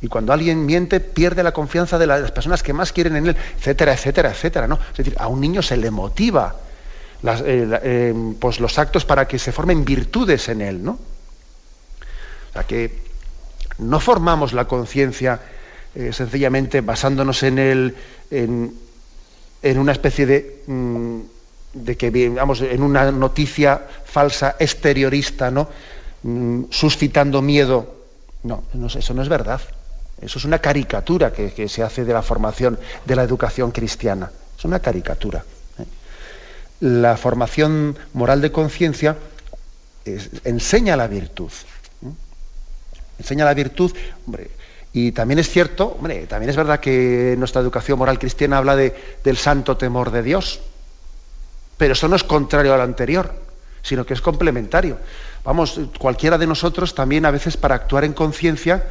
Y 0.00 0.08
cuando 0.08 0.32
alguien 0.32 0.66
miente, 0.66 1.00
pierde 1.00 1.42
la 1.42 1.52
confianza 1.52 1.98
de 1.98 2.06
las 2.06 2.30
personas 2.32 2.62
que 2.62 2.74
más 2.74 2.92
quieren 2.92 3.16
en 3.16 3.28
él, 3.28 3.36
etcétera, 3.56 3.94
etcétera, 3.94 4.30
etcétera. 4.30 4.68
¿no? 4.68 4.78
Es 4.90 4.98
decir, 4.98 5.16
a 5.18 5.28
un 5.28 5.40
niño 5.40 5.62
se 5.62 5.78
le 5.78 5.90
motiva 5.90 6.56
eh, 7.26 7.80
eh, 7.82 8.34
pues 8.38 8.60
los 8.60 8.78
actos 8.78 9.06
para 9.06 9.26
que 9.26 9.38
se 9.38 9.50
formen 9.50 9.84
virtudes 9.84 10.50
en 10.50 10.60
él, 10.60 10.84
¿no? 10.84 10.98
Sea 12.54 12.62
que 12.64 12.98
no 13.78 14.00
formamos 14.00 14.54
la 14.54 14.64
conciencia 14.64 15.40
eh, 15.94 16.12
sencillamente 16.12 16.80
basándonos 16.80 17.42
en 17.42 17.58
el, 17.58 17.94
en, 18.30 18.72
una 19.78 19.92
especie 19.92 20.24
de, 20.24 20.62
mm, 20.66 21.20
de 21.74 21.96
que 21.96 22.28
vamos 22.30 22.62
en 22.62 22.82
una 22.82 23.12
noticia 23.12 23.82
falsa 24.04 24.56
exteriorista, 24.58 25.50
¿no? 25.50 25.68
Mm, 26.24 26.64
suscitando 26.70 27.42
miedo. 27.42 27.94
No, 28.44 28.64
eso 28.94 29.14
no 29.14 29.22
es 29.22 29.28
verdad. 29.28 29.60
Eso 30.20 30.38
es 30.38 30.44
una 30.44 30.58
caricatura 30.58 31.32
que, 31.32 31.68
se 31.68 31.82
hace 31.82 32.04
de 32.04 32.12
la 32.12 32.22
formación 32.22 32.78
de 33.04 33.16
la 33.16 33.22
educación 33.22 33.72
cristiana. 33.72 34.30
Es 34.56 34.64
una 34.64 34.80
caricatura. 34.80 35.44
¿eh? 35.78 35.84
La 36.80 37.16
formación 37.16 37.98
moral 38.14 38.40
de 38.40 38.52
conciencia 38.52 39.16
enseña 40.44 40.96
la 40.96 41.08
virtud. 41.08 41.50
Enseña 43.18 43.44
la 43.44 43.54
virtud, 43.54 43.92
hombre, 44.26 44.50
y 44.92 45.10
también 45.10 45.40
es 45.40 45.50
cierto, 45.50 45.96
hombre, 45.98 46.26
también 46.28 46.50
es 46.50 46.56
verdad 46.56 46.78
que 46.78 47.34
nuestra 47.36 47.60
educación 47.60 47.98
moral 47.98 48.18
cristiana 48.20 48.58
habla 48.58 48.76
de, 48.76 48.94
del 49.24 49.36
santo 49.36 49.76
temor 49.76 50.12
de 50.12 50.22
Dios. 50.22 50.60
Pero 51.76 51.94
eso 51.94 52.06
no 52.06 52.14
es 52.14 52.22
contrario 52.22 52.72
a 52.72 52.76
lo 52.76 52.84
anterior, 52.84 53.34
sino 53.82 54.06
que 54.06 54.14
es 54.14 54.20
complementario. 54.20 54.98
Vamos, 55.44 55.80
cualquiera 55.98 56.38
de 56.38 56.46
nosotros 56.46 56.94
también 56.94 57.26
a 57.26 57.32
veces 57.32 57.56
para 57.56 57.74
actuar 57.74 58.04
en 58.04 58.12
conciencia, 58.12 58.86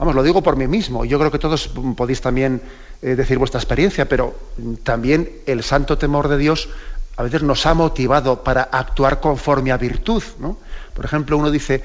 vamos, 0.00 0.16
lo 0.16 0.24
digo 0.24 0.42
por 0.42 0.56
mí 0.56 0.66
mismo, 0.66 1.04
yo 1.04 1.16
creo 1.20 1.30
que 1.30 1.38
todos 1.38 1.70
podéis 1.96 2.20
también 2.20 2.60
eh, 3.00 3.14
decir 3.14 3.38
vuestra 3.38 3.60
experiencia, 3.60 4.08
pero 4.08 4.34
también 4.82 5.30
el 5.46 5.62
santo 5.62 5.96
temor 5.96 6.26
de 6.26 6.38
Dios 6.38 6.68
a 7.16 7.22
veces 7.22 7.44
nos 7.44 7.66
ha 7.66 7.74
motivado 7.74 8.42
para 8.42 8.62
actuar 8.62 9.20
conforme 9.20 9.70
a 9.70 9.76
virtud. 9.76 10.24
¿no? 10.40 10.58
Por 10.92 11.04
ejemplo, 11.04 11.36
uno 11.36 11.52
dice, 11.52 11.84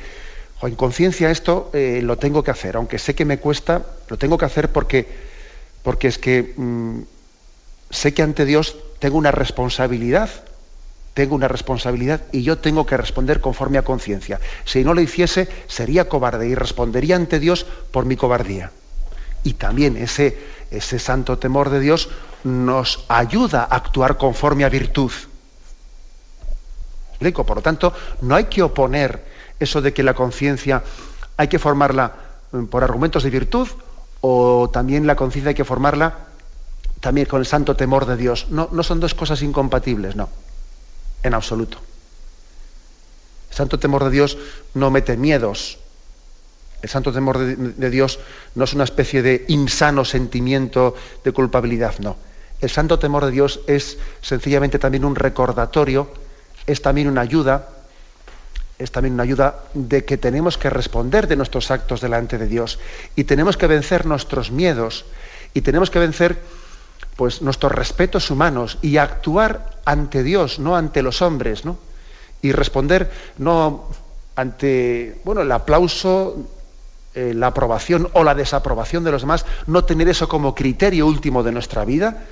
en 0.67 0.75
conciencia 0.75 1.31
esto 1.31 1.69
eh, 1.73 2.01
lo 2.03 2.17
tengo 2.17 2.43
que 2.43 2.51
hacer, 2.51 2.75
aunque 2.75 2.99
sé 2.99 3.15
que 3.15 3.25
me 3.25 3.39
cuesta, 3.39 3.85
lo 4.07 4.17
tengo 4.17 4.37
que 4.37 4.45
hacer 4.45 4.71
porque, 4.71 5.07
porque 5.83 6.07
es 6.07 6.17
que 6.17 6.53
mm, 6.55 7.01
sé 7.89 8.13
que 8.13 8.21
ante 8.21 8.45
Dios 8.45 8.77
tengo 8.99 9.17
una 9.17 9.31
responsabilidad, 9.31 10.29
tengo 11.13 11.35
una 11.35 11.47
responsabilidad 11.47 12.21
y 12.31 12.43
yo 12.43 12.57
tengo 12.57 12.85
que 12.85 12.97
responder 12.97 13.41
conforme 13.41 13.77
a 13.77 13.83
conciencia. 13.83 14.39
Si 14.65 14.83
no 14.83 14.93
lo 14.93 15.01
hiciese, 15.01 15.47
sería 15.67 16.09
cobarde 16.09 16.47
y 16.47 16.55
respondería 16.55 17.15
ante 17.15 17.39
Dios 17.39 17.65
por 17.91 18.05
mi 18.05 18.15
cobardía. 18.15 18.71
Y 19.43 19.53
también 19.53 19.95
ese, 19.95 20.37
ese 20.71 20.99
santo 20.99 21.37
temor 21.37 21.69
de 21.69 21.79
Dios 21.79 22.09
nos 22.43 23.05
ayuda 23.07 23.61
a 23.61 23.75
actuar 23.75 24.17
conforme 24.17 24.65
a 24.65 24.69
virtud. 24.69 25.11
Por 27.19 27.55
lo 27.55 27.61
tanto, 27.61 27.93
no 28.21 28.35
hay 28.35 28.45
que 28.45 28.61
oponer 28.61 29.34
eso 29.65 29.81
de 29.81 29.93
que 29.93 30.03
la 30.03 30.13
conciencia 30.13 30.83
hay 31.37 31.47
que 31.47 31.59
formarla 31.59 32.13
eh, 32.53 32.65
por 32.69 32.83
argumentos 32.83 33.23
de 33.23 33.29
virtud 33.29 33.67
o 34.21 34.69
también 34.71 35.05
la 35.05 35.15
conciencia 35.15 35.49
hay 35.49 35.55
que 35.55 35.65
formarla 35.65 36.29
también 37.01 37.27
con 37.27 37.39
el 37.39 37.45
santo 37.45 37.75
temor 37.75 38.05
de 38.05 38.17
Dios. 38.17 38.47
No, 38.49 38.69
no 38.71 38.81
son 38.81 38.99
dos 38.99 39.13
cosas 39.13 39.41
incompatibles, 39.41 40.15
no, 40.15 40.29
en 41.21 41.33
absoluto. 41.33 41.77
El 43.51 43.55
santo 43.55 43.77
temor 43.77 44.03
de 44.05 44.09
Dios 44.09 44.37
no 44.73 44.89
mete 44.89 45.17
miedos. 45.17 45.77
El 46.81 46.89
santo 46.89 47.11
temor 47.11 47.37
de 47.39 47.89
Dios 47.89 48.19
no 48.55 48.63
es 48.63 48.73
una 48.73 48.83
especie 48.83 49.21
de 49.21 49.45
insano 49.47 50.05
sentimiento 50.05 50.95
de 51.23 51.31
culpabilidad, 51.31 51.99
no. 51.99 52.15
El 52.61 52.69
santo 52.69 52.99
temor 52.99 53.25
de 53.25 53.31
Dios 53.31 53.59
es 53.67 53.97
sencillamente 54.21 54.79
también 54.79 55.05
un 55.05 55.15
recordatorio, 55.15 56.09
es 56.65 56.81
también 56.81 57.07
una 57.07 57.21
ayuda 57.21 57.69
es 58.77 58.91
también 58.91 59.13
una 59.13 59.23
ayuda 59.23 59.59
de 59.73 60.03
que 60.03 60.17
tenemos 60.17 60.57
que 60.57 60.69
responder 60.69 61.27
de 61.27 61.37
nuestros 61.37 61.71
actos 61.71 62.01
delante 62.01 62.37
de 62.37 62.47
Dios 62.47 62.79
y 63.15 63.23
tenemos 63.23 63.55
que 63.55 63.67
vencer 63.67 64.05
nuestros 64.05 64.51
miedos 64.51 65.05
y 65.53 65.61
tenemos 65.61 65.89
que 65.89 65.99
vencer 65.99 66.37
pues 67.15 67.41
nuestros 67.41 67.71
respetos 67.71 68.29
humanos 68.29 68.77
y 68.81 68.97
actuar 68.97 69.79
ante 69.85 70.23
Dios, 70.23 70.59
no 70.59 70.75
ante 70.75 71.01
los 71.01 71.21
hombres, 71.21 71.63
¿no? 71.63 71.77
Y 72.41 72.51
responder 72.51 73.09
no 73.37 73.87
ante 74.35 75.21
bueno, 75.23 75.41
el 75.41 75.51
aplauso, 75.53 76.37
eh, 77.13 77.33
la 77.33 77.47
aprobación 77.47 78.09
o 78.11 78.25
la 78.25 78.35
desaprobación 78.35 79.05
de 79.05 79.11
los 79.11 79.21
demás, 79.21 79.45
no 79.67 79.85
tener 79.85 80.09
eso 80.09 80.27
como 80.27 80.53
criterio 80.53 81.07
último 81.07 81.43
de 81.43 81.53
nuestra 81.53 81.85
vida, 81.85 82.25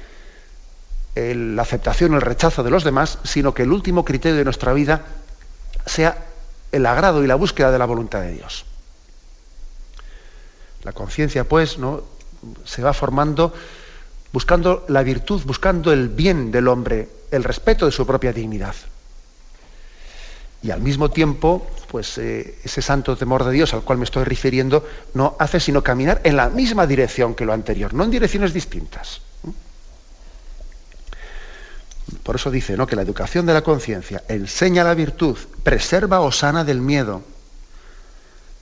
la 1.16 1.62
aceptación 1.62 2.14
o 2.14 2.16
el 2.16 2.22
rechazo 2.22 2.64
de 2.64 2.72
los 2.72 2.84
demás, 2.84 3.20
sino 3.24 3.54
que 3.54 3.64
el 3.64 3.72
último 3.72 4.04
criterio 4.04 4.36
de 4.36 4.44
nuestra 4.44 4.74
vida 4.74 5.06
sea 5.86 6.18
el 6.74 6.86
agrado 6.86 7.24
y 7.24 7.28
la 7.28 7.36
búsqueda 7.36 7.72
de 7.72 7.80
la 7.80 7.86
voluntad 7.86 8.22
de 8.22 8.34
Dios. 8.34 8.66
La 10.84 10.92
conciencia, 10.92 11.48
pues, 11.48 11.78
¿no? 11.78 12.04
se 12.66 12.82
va 12.82 12.92
formando 12.92 13.54
buscando 14.34 14.84
la 14.90 15.04
virtud, 15.04 15.44
buscando 15.46 15.94
el 15.94 16.10
bien 16.10 16.52
del 16.52 16.68
hombre, 16.68 17.08
el 17.32 17.44
respeto 17.44 17.86
de 17.86 17.92
su 17.92 18.06
propia 18.06 18.34
dignidad. 18.34 18.76
Y 20.64 20.72
al 20.72 20.82
mismo 20.82 21.12
tiempo, 21.12 21.68
pues 21.90 22.18
eh, 22.18 22.56
ese 22.64 22.82
santo 22.82 23.16
temor 23.16 23.44
de 23.44 23.52
Dios 23.52 23.74
al 23.74 23.84
cual 23.84 24.00
me 24.00 24.06
estoy 24.06 24.24
refiriendo 24.24 24.86
no 25.14 25.36
hace 25.40 25.60
sino 25.60 25.84
caminar 25.84 26.20
en 26.24 26.36
la 26.36 26.50
misma 26.50 26.88
dirección 26.88 27.36
que 27.36 27.46
lo 27.46 27.54
anterior, 27.54 27.94
no 27.94 28.04
en 28.04 28.12
direcciones 28.12 28.54
distintas. 28.54 29.22
Por 32.22 32.36
eso 32.36 32.52
dice 32.52 32.78
¿no? 32.78 32.86
que 32.86 32.96
la 32.96 33.02
educación 33.02 33.46
de 33.46 33.54
la 33.54 33.62
conciencia 33.62 34.24
enseña 34.28 34.84
la 34.84 34.94
virtud, 34.94 35.38
preserva 35.64 36.22
o 36.22 36.32
sana 36.32 36.64
del 36.64 36.82
miedo, 36.82 37.24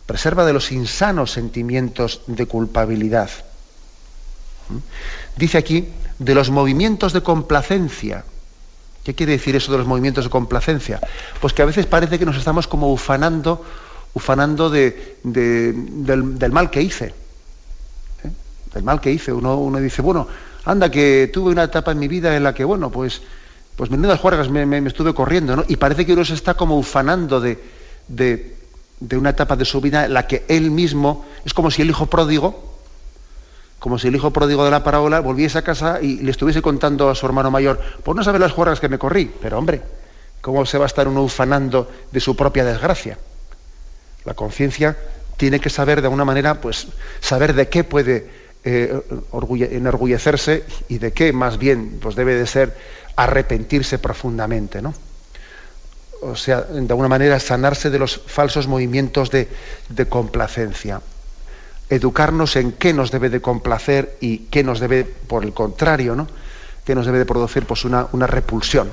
preserva 0.06 0.46
de 0.46 0.54
los 0.54 0.72
insanos 0.72 1.32
sentimientos 1.32 2.22
de 2.28 2.46
culpabilidad. 2.46 3.30
¿Mm? 4.70 4.78
Dice 5.38 5.58
aquí 5.58 5.88
de 6.20 6.36
los 6.36 6.50
movimientos 6.50 7.14
de 7.14 7.22
complacencia. 7.22 8.24
¿Qué 9.04 9.16
quiere 9.16 9.32
decir 9.34 9.56
eso 9.56 9.72
de 9.72 9.80
los 9.80 9.88
movimientos 9.88 10.26
de 10.26 10.30
complacencia? 10.30 11.00
Pues 11.40 11.54
que 11.54 11.64
a 11.64 11.66
veces 11.66 11.88
parece 11.88 12.20
que 12.20 12.26
nos 12.26 12.38
estamos 12.38 12.68
como 12.68 12.92
ufanando, 12.92 13.66
ufanando 14.14 14.70
de, 14.70 15.18
del, 15.24 16.52
mal 16.52 16.70
que 16.70 16.84
hice. 16.84 17.06
¿eh? 18.24 18.32
Del 18.74 18.84
mal 18.84 19.02
que 19.02 19.12
hice. 19.12 19.34
Uno, 19.34 19.58
uno 19.58 19.80
dice, 19.80 20.04
bueno, 20.04 20.28
anda, 20.66 20.92
que 20.92 21.32
tuve 21.34 21.52
una 21.52 21.64
etapa 21.64 21.92
en 21.92 22.00
mi 22.00 22.08
vida 22.08 22.36
en 22.36 22.44
la 22.44 22.54
que, 22.54 22.64
bueno, 22.64 22.92
pues 22.92 23.24
pues 23.82 23.90
menudas 23.90 24.20
juergas 24.20 24.48
me, 24.48 24.64
me, 24.68 24.78
estuve 24.88 25.12
corriendo, 25.12 25.56
¿no? 25.56 25.66
Y 25.68 25.78
parece 25.78 26.06
que 26.06 26.14
uno 26.14 26.24
se 26.24 26.36
está 26.36 26.54
como 26.54 26.78
ufanando 26.78 27.42
de, 27.42 27.58
de, 28.08 29.18
una 29.18 29.32
etapa 29.32 29.56
de 29.56 29.66
su 29.66 29.82
vida 29.82 30.06
en 30.06 30.14
la 30.14 30.28
que 30.28 30.46
él 30.50 30.70
mismo, 30.70 31.26
es 31.46 31.56
como 31.56 31.72
si 31.72 31.82
el 31.82 31.90
hijo 31.90 32.06
pródigo, 32.06 32.76
como 33.80 33.98
si 33.98 34.10
el 34.10 34.16
hijo 34.16 34.30
pródigo 34.30 34.64
de 34.66 34.70
la 34.70 34.84
parábola 34.84 35.20
volviese 35.20 35.58
a 35.58 35.64
casa 35.64 36.00
y 36.00 36.18
le 36.18 36.30
estuviese 36.30 36.62
contando 36.62 37.10
a 37.10 37.16
su 37.16 37.26
hermano 37.26 37.50
mayor, 37.50 37.82
pues 38.04 38.16
no 38.16 38.24
sabe 38.24 38.38
las 38.38 38.52
juergas 38.52 38.80
que 38.80 38.88
me 38.88 39.00
corrí, 39.00 39.32
pero 39.42 39.58
hombre, 39.58 39.82
¿cómo 40.42 40.64
se 40.68 40.78
va 40.78 40.86
a 40.86 40.86
estar 40.86 41.08
uno 41.08 41.24
ufanando 41.24 41.90
de 42.12 42.20
su 42.20 42.36
propia 42.36 42.64
desgracia? 42.64 43.18
La 44.26 44.36
conciencia 44.36 44.96
tiene 45.38 45.60
que 45.60 45.72
saber 45.72 46.02
de 46.02 46.06
alguna 46.06 46.24
manera, 46.24 46.62
pues, 46.62 46.86
saber 47.20 47.56
de 47.56 47.68
qué 47.68 47.84
puede 47.84 48.30
eh, 48.64 49.02
enorgullecerse 49.72 50.64
y 50.88 51.00
de 51.00 51.14
qué 51.14 51.34
más 51.34 51.58
bien 51.58 51.98
pues 52.00 52.16
debe 52.16 52.36
de 52.36 52.46
ser 52.46 52.78
arrepentirse 53.24 54.00
profundamente, 54.00 54.82
¿no? 54.82 54.94
O 56.22 56.36
sea, 56.36 56.62
de 56.62 56.80
alguna 56.80 57.08
manera 57.08 57.40
sanarse 57.40 57.90
de 57.90 57.98
los 57.98 58.18
falsos 58.18 58.68
movimientos 58.68 59.32
de, 59.32 59.48
complacencia. 60.08 61.02
Educarnos 61.90 62.56
en 62.56 62.74
qué 62.74 62.94
nos 62.94 63.12
debe 63.12 63.30
de 63.30 63.42
complacer 63.42 64.18
y 64.22 64.40
qué 64.50 64.64
nos 64.64 64.80
debe, 64.80 65.04
por 65.04 65.44
el 65.44 65.54
contrario, 65.54 66.16
¿no? 66.16 66.28
qué 66.86 66.96
nos 66.96 67.06
debe 67.06 67.20
de 67.20 67.26
producir 67.26 67.66
pues, 67.66 67.86
una, 67.86 68.08
una 68.12 68.28
repulsión. 68.28 68.92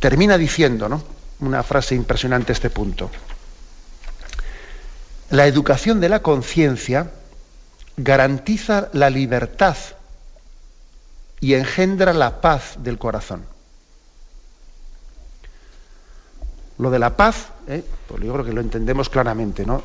Termina 0.00 0.36
diciendo, 0.36 0.88
¿no? 0.88 1.02
Una 1.40 1.62
frase 1.62 1.94
impresionante 1.94 2.52
este 2.52 2.70
punto. 2.70 3.10
La 5.30 5.46
educación 5.46 6.00
de 6.00 6.08
la 6.08 6.22
conciencia 6.22 7.10
garantiza 7.96 8.88
la 8.92 9.10
libertad 9.10 9.76
y 11.46 11.54
engendra 11.54 12.12
la 12.12 12.40
paz 12.40 12.74
del 12.78 12.98
corazón. 12.98 13.44
Lo 16.76 16.90
de 16.90 16.98
la 16.98 17.16
paz, 17.16 17.50
¿eh? 17.68 17.84
pues 18.08 18.20
yo 18.24 18.32
creo 18.32 18.44
que 18.44 18.52
lo 18.52 18.60
entendemos 18.60 19.08
claramente, 19.08 19.64
¿no? 19.64 19.80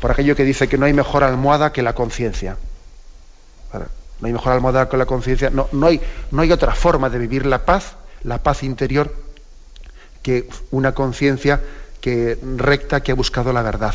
Por 0.00 0.10
aquello 0.10 0.34
que 0.34 0.44
dice 0.44 0.66
que 0.66 0.78
no 0.78 0.86
hay 0.86 0.94
mejor 0.94 1.22
almohada 1.22 1.70
que 1.70 1.82
la 1.82 1.92
conciencia. 1.92 2.56
No 3.74 4.26
hay 4.26 4.32
mejor 4.32 4.54
almohada 4.54 4.88
que 4.88 4.96
la 4.96 5.04
conciencia. 5.04 5.50
No, 5.50 5.68
no, 5.72 5.86
hay, 5.86 6.00
no 6.30 6.40
hay 6.40 6.50
otra 6.50 6.74
forma 6.74 7.10
de 7.10 7.18
vivir 7.18 7.44
la 7.44 7.66
paz, 7.66 7.96
la 8.22 8.42
paz 8.42 8.62
interior, 8.62 9.14
que 10.22 10.48
una 10.70 10.94
conciencia 10.94 11.60
que 12.00 12.38
recta, 12.56 13.02
que 13.02 13.12
ha 13.12 13.14
buscado 13.14 13.52
la 13.52 13.60
verdad. 13.60 13.94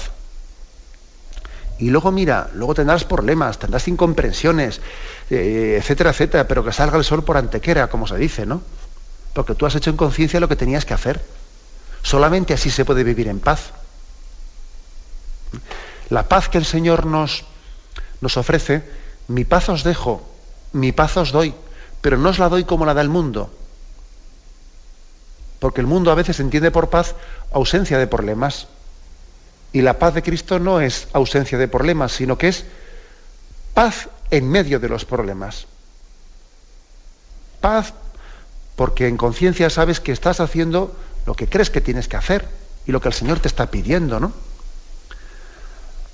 Y 1.79 1.89
luego 1.89 2.11
mira, 2.11 2.49
luego 2.53 2.75
tendrás 2.75 3.03
problemas, 3.03 3.57
tendrás 3.57 3.87
incomprensiones, 3.87 4.79
eh, 5.29 5.77
etcétera, 5.79 6.11
etcétera, 6.11 6.47
pero 6.47 6.63
que 6.63 6.71
salga 6.71 6.97
el 6.97 7.03
sol 7.03 7.23
por 7.23 7.37
antequera, 7.37 7.89
como 7.89 8.07
se 8.07 8.17
dice, 8.17 8.45
¿no? 8.45 8.61
Porque 9.33 9.55
tú 9.55 9.65
has 9.65 9.75
hecho 9.75 9.89
en 9.89 9.97
conciencia 9.97 10.39
lo 10.39 10.47
que 10.47 10.55
tenías 10.55 10.85
que 10.85 10.93
hacer. 10.93 11.21
Solamente 12.03 12.53
así 12.53 12.69
se 12.69 12.85
puede 12.85 13.03
vivir 13.03 13.27
en 13.27 13.39
paz. 13.39 13.71
La 16.09 16.27
paz 16.27 16.49
que 16.49 16.57
el 16.57 16.65
Señor 16.65 17.05
nos, 17.05 17.45
nos 18.21 18.37
ofrece, 18.37 18.83
mi 19.27 19.45
paz 19.45 19.69
os 19.69 19.83
dejo, 19.83 20.21
mi 20.73 20.91
paz 20.91 21.17
os 21.17 21.31
doy, 21.31 21.55
pero 22.01 22.17
no 22.17 22.29
os 22.29 22.39
la 22.39 22.49
doy 22.49 22.65
como 22.65 22.85
la 22.85 22.93
da 22.93 23.01
el 23.01 23.09
mundo. 23.09 23.49
Porque 25.59 25.81
el 25.81 25.87
mundo 25.87 26.11
a 26.11 26.15
veces 26.15 26.39
entiende 26.39 26.71
por 26.71 26.89
paz 26.89 27.15
ausencia 27.51 27.97
de 27.97 28.07
problemas. 28.07 28.67
Y 29.73 29.81
la 29.81 29.97
paz 29.99 30.13
de 30.13 30.23
Cristo 30.23 30.59
no 30.59 30.79
es 30.79 31.07
ausencia 31.13 31.57
de 31.57 31.67
problemas, 31.67 32.11
sino 32.11 32.37
que 32.37 32.47
es 32.47 32.63
paz 33.73 34.07
en 34.29 34.47
medio 34.47 34.79
de 34.79 34.87
los 34.87 35.03
problemas. 35.03 35.65
Paz 37.59 37.93
porque 38.75 39.07
en 39.07 39.17
conciencia 39.17 39.69
sabes 39.69 39.99
que 39.99 40.11
estás 40.11 40.39
haciendo 40.39 40.95
lo 41.25 41.35
que 41.35 41.47
crees 41.47 41.69
que 41.69 41.81
tienes 41.81 42.07
que 42.07 42.17
hacer 42.17 42.47
y 42.85 42.91
lo 42.91 43.01
que 43.01 43.07
el 43.07 43.13
Señor 43.13 43.39
te 43.39 43.47
está 43.47 43.69
pidiendo, 43.71 44.19
¿no? 44.19 44.31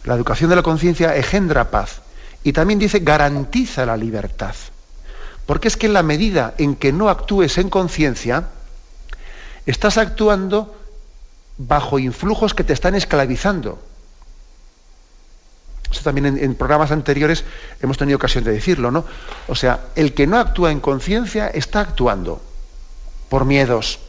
La 0.06 0.16
educación 0.16 0.50
de 0.50 0.56
la 0.56 0.64
conciencia 0.64 1.16
engendra 1.16 1.72
paz 1.72 2.02
y 2.44 2.54
también 2.54 2.80
dice 2.80 3.00
garantiza 3.00 3.86
la 3.86 3.98
libertad. 3.98 4.56
Porque 5.46 5.68
es 5.68 5.78
que 5.78 5.88
en 5.88 5.94
la 5.94 6.04
medida 6.04 6.54
en 6.58 6.76
que 6.76 6.94
no 6.94 7.10
actúes 7.10 7.58
en 7.58 7.70
conciencia, 7.70 8.48
estás 9.66 9.98
actuando 9.98 10.79
bajo 11.60 12.00
influjos 12.00 12.54
que 12.54 12.64
te 12.64 12.74
están 12.74 12.96
esclavizando. 12.96 13.80
Eso 15.92 16.02
también 16.04 16.38
en, 16.38 16.56
programas 16.56 16.92
anteriores 16.92 17.44
hemos 17.82 17.98
tenido 17.98 18.16
ocasión 18.16 18.44
de 18.44 18.52
decirlo, 18.52 18.92
¿no? 18.92 19.06
O 19.48 19.56
sea, 19.56 19.88
el 19.96 20.14
que 20.14 20.26
no 20.26 20.38
actúa 20.38 20.72
en 20.72 20.80
conciencia 20.80 21.48
está 21.48 21.82
actuando 21.82 22.42
por 23.28 23.46
miedos, 23.46 24.00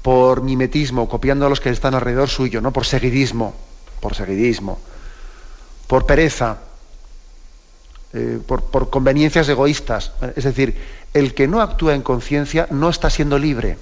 por 0.00 0.42
mimetismo, 0.42 1.08
copiando 1.08 1.46
a 1.46 1.48
los 1.48 1.60
que 1.60 1.70
están 1.70 1.94
alrededor 1.94 2.28
suyo, 2.28 2.60
¿no? 2.60 2.72
Por 2.72 2.86
seguidismo, 2.86 3.54
por 4.00 4.14
seguidismo, 4.14 4.80
por 5.88 6.06
pereza, 6.06 6.58
eh, 8.14 8.38
por 8.46 8.90
conveniencias 8.90 9.48
egoístas. 9.48 10.12
Es 10.36 10.44
decir, 10.44 10.80
el 11.12 11.34
que 11.34 11.48
no 11.48 11.60
actúa 11.60 11.94
en 11.94 12.02
conciencia 12.02 12.66
no 12.70 12.88
está 12.88 13.10
siendo 13.10 13.38
libre, 13.38 13.76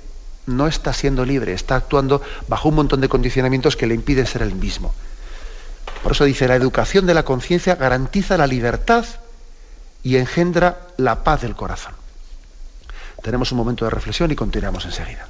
no 0.56 0.66
está 0.66 0.92
siendo 0.92 1.24
libre, 1.24 1.52
está 1.52 1.76
actuando 1.76 2.22
bajo 2.48 2.68
un 2.68 2.76
montón 2.76 3.00
de 3.00 3.08
condicionamientos 3.08 3.76
que 3.76 3.86
le 3.86 3.94
impiden 3.94 4.26
ser 4.26 4.42
el 4.42 4.54
mismo. 4.54 4.94
Por 6.02 6.12
eso 6.12 6.24
dice, 6.24 6.48
la 6.48 6.56
educación 6.56 7.06
de 7.06 7.14
la 7.14 7.24
conciencia 7.24 7.74
garantiza 7.74 8.36
la 8.36 8.46
libertad 8.46 9.04
y 10.02 10.16
engendra 10.16 10.78
la 10.96 11.24
paz 11.24 11.42
del 11.42 11.54
corazón. 11.54 11.94
Tenemos 13.22 13.52
un 13.52 13.58
momento 13.58 13.84
de 13.84 13.90
reflexión 13.90 14.30
y 14.30 14.36
continuamos 14.36 14.84
enseguida. 14.86 15.28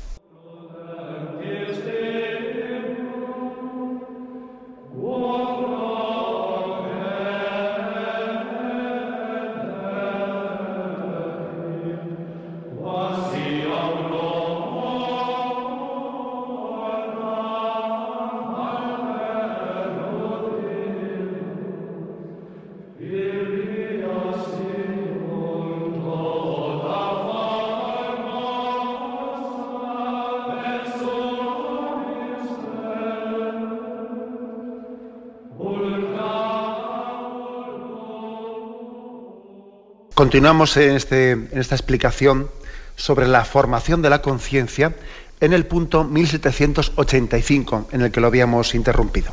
Continuamos 40.21 40.77
en, 40.77 40.97
este, 40.97 41.31
en, 41.31 41.49
esta 41.53 41.75
explicación 41.75 42.51
sobre 42.95 43.27
la 43.27 43.43
formación 43.47 44.03
de 44.03 44.11
la 44.11 44.21
conciencia 44.21 44.95
en 45.41 45.55
el 45.55 45.65
punto 45.65 46.05
1785, 46.05 47.89
en 47.91 48.03
el 48.03 48.13
que 48.13 48.21
lo 48.21 48.27
habíamos 48.27 48.75
interrumpido. 48.75 49.33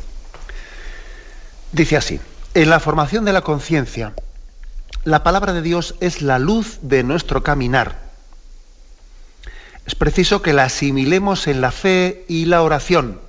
Dice 1.72 1.98
así, 1.98 2.20
en 2.54 2.70
la 2.70 2.80
formación 2.80 3.26
de 3.26 3.34
la 3.34 3.42
conciencia, 3.42 4.14
la 5.04 5.22
palabra 5.22 5.52
de 5.52 5.60
Dios 5.60 5.94
es 6.00 6.22
la 6.22 6.38
luz 6.38 6.78
de 6.80 7.02
nuestro 7.02 7.42
caminar. 7.42 7.98
Es 9.84 9.94
preciso 9.94 10.40
que 10.40 10.54
la 10.54 10.64
asimilemos 10.64 11.48
en 11.48 11.60
la 11.60 11.70
fe 11.70 12.24
y 12.28 12.46
la 12.46 12.62
oración 12.62 13.20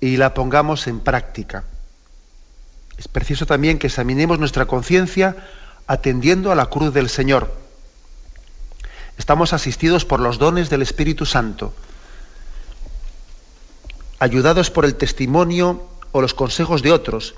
y 0.00 0.16
la 0.16 0.34
pongamos 0.34 0.88
en 0.88 0.98
práctica. 0.98 1.62
Es 2.98 3.06
preciso 3.06 3.46
también 3.46 3.78
que 3.78 3.86
examinemos 3.86 4.40
nuestra 4.40 4.66
conciencia 4.66 5.36
atendiendo 5.86 6.52
a 6.52 6.54
la 6.54 6.66
cruz 6.66 6.92
del 6.92 7.08
Señor. 7.08 7.52
Estamos 9.18 9.52
asistidos 9.52 10.04
por 10.04 10.20
los 10.20 10.38
dones 10.38 10.68
del 10.68 10.82
Espíritu 10.82 11.24
Santo, 11.24 11.72
ayudados 14.18 14.70
por 14.70 14.84
el 14.84 14.96
testimonio 14.96 15.88
o 16.12 16.20
los 16.20 16.34
consejos 16.34 16.82
de 16.82 16.92
otros 16.92 17.34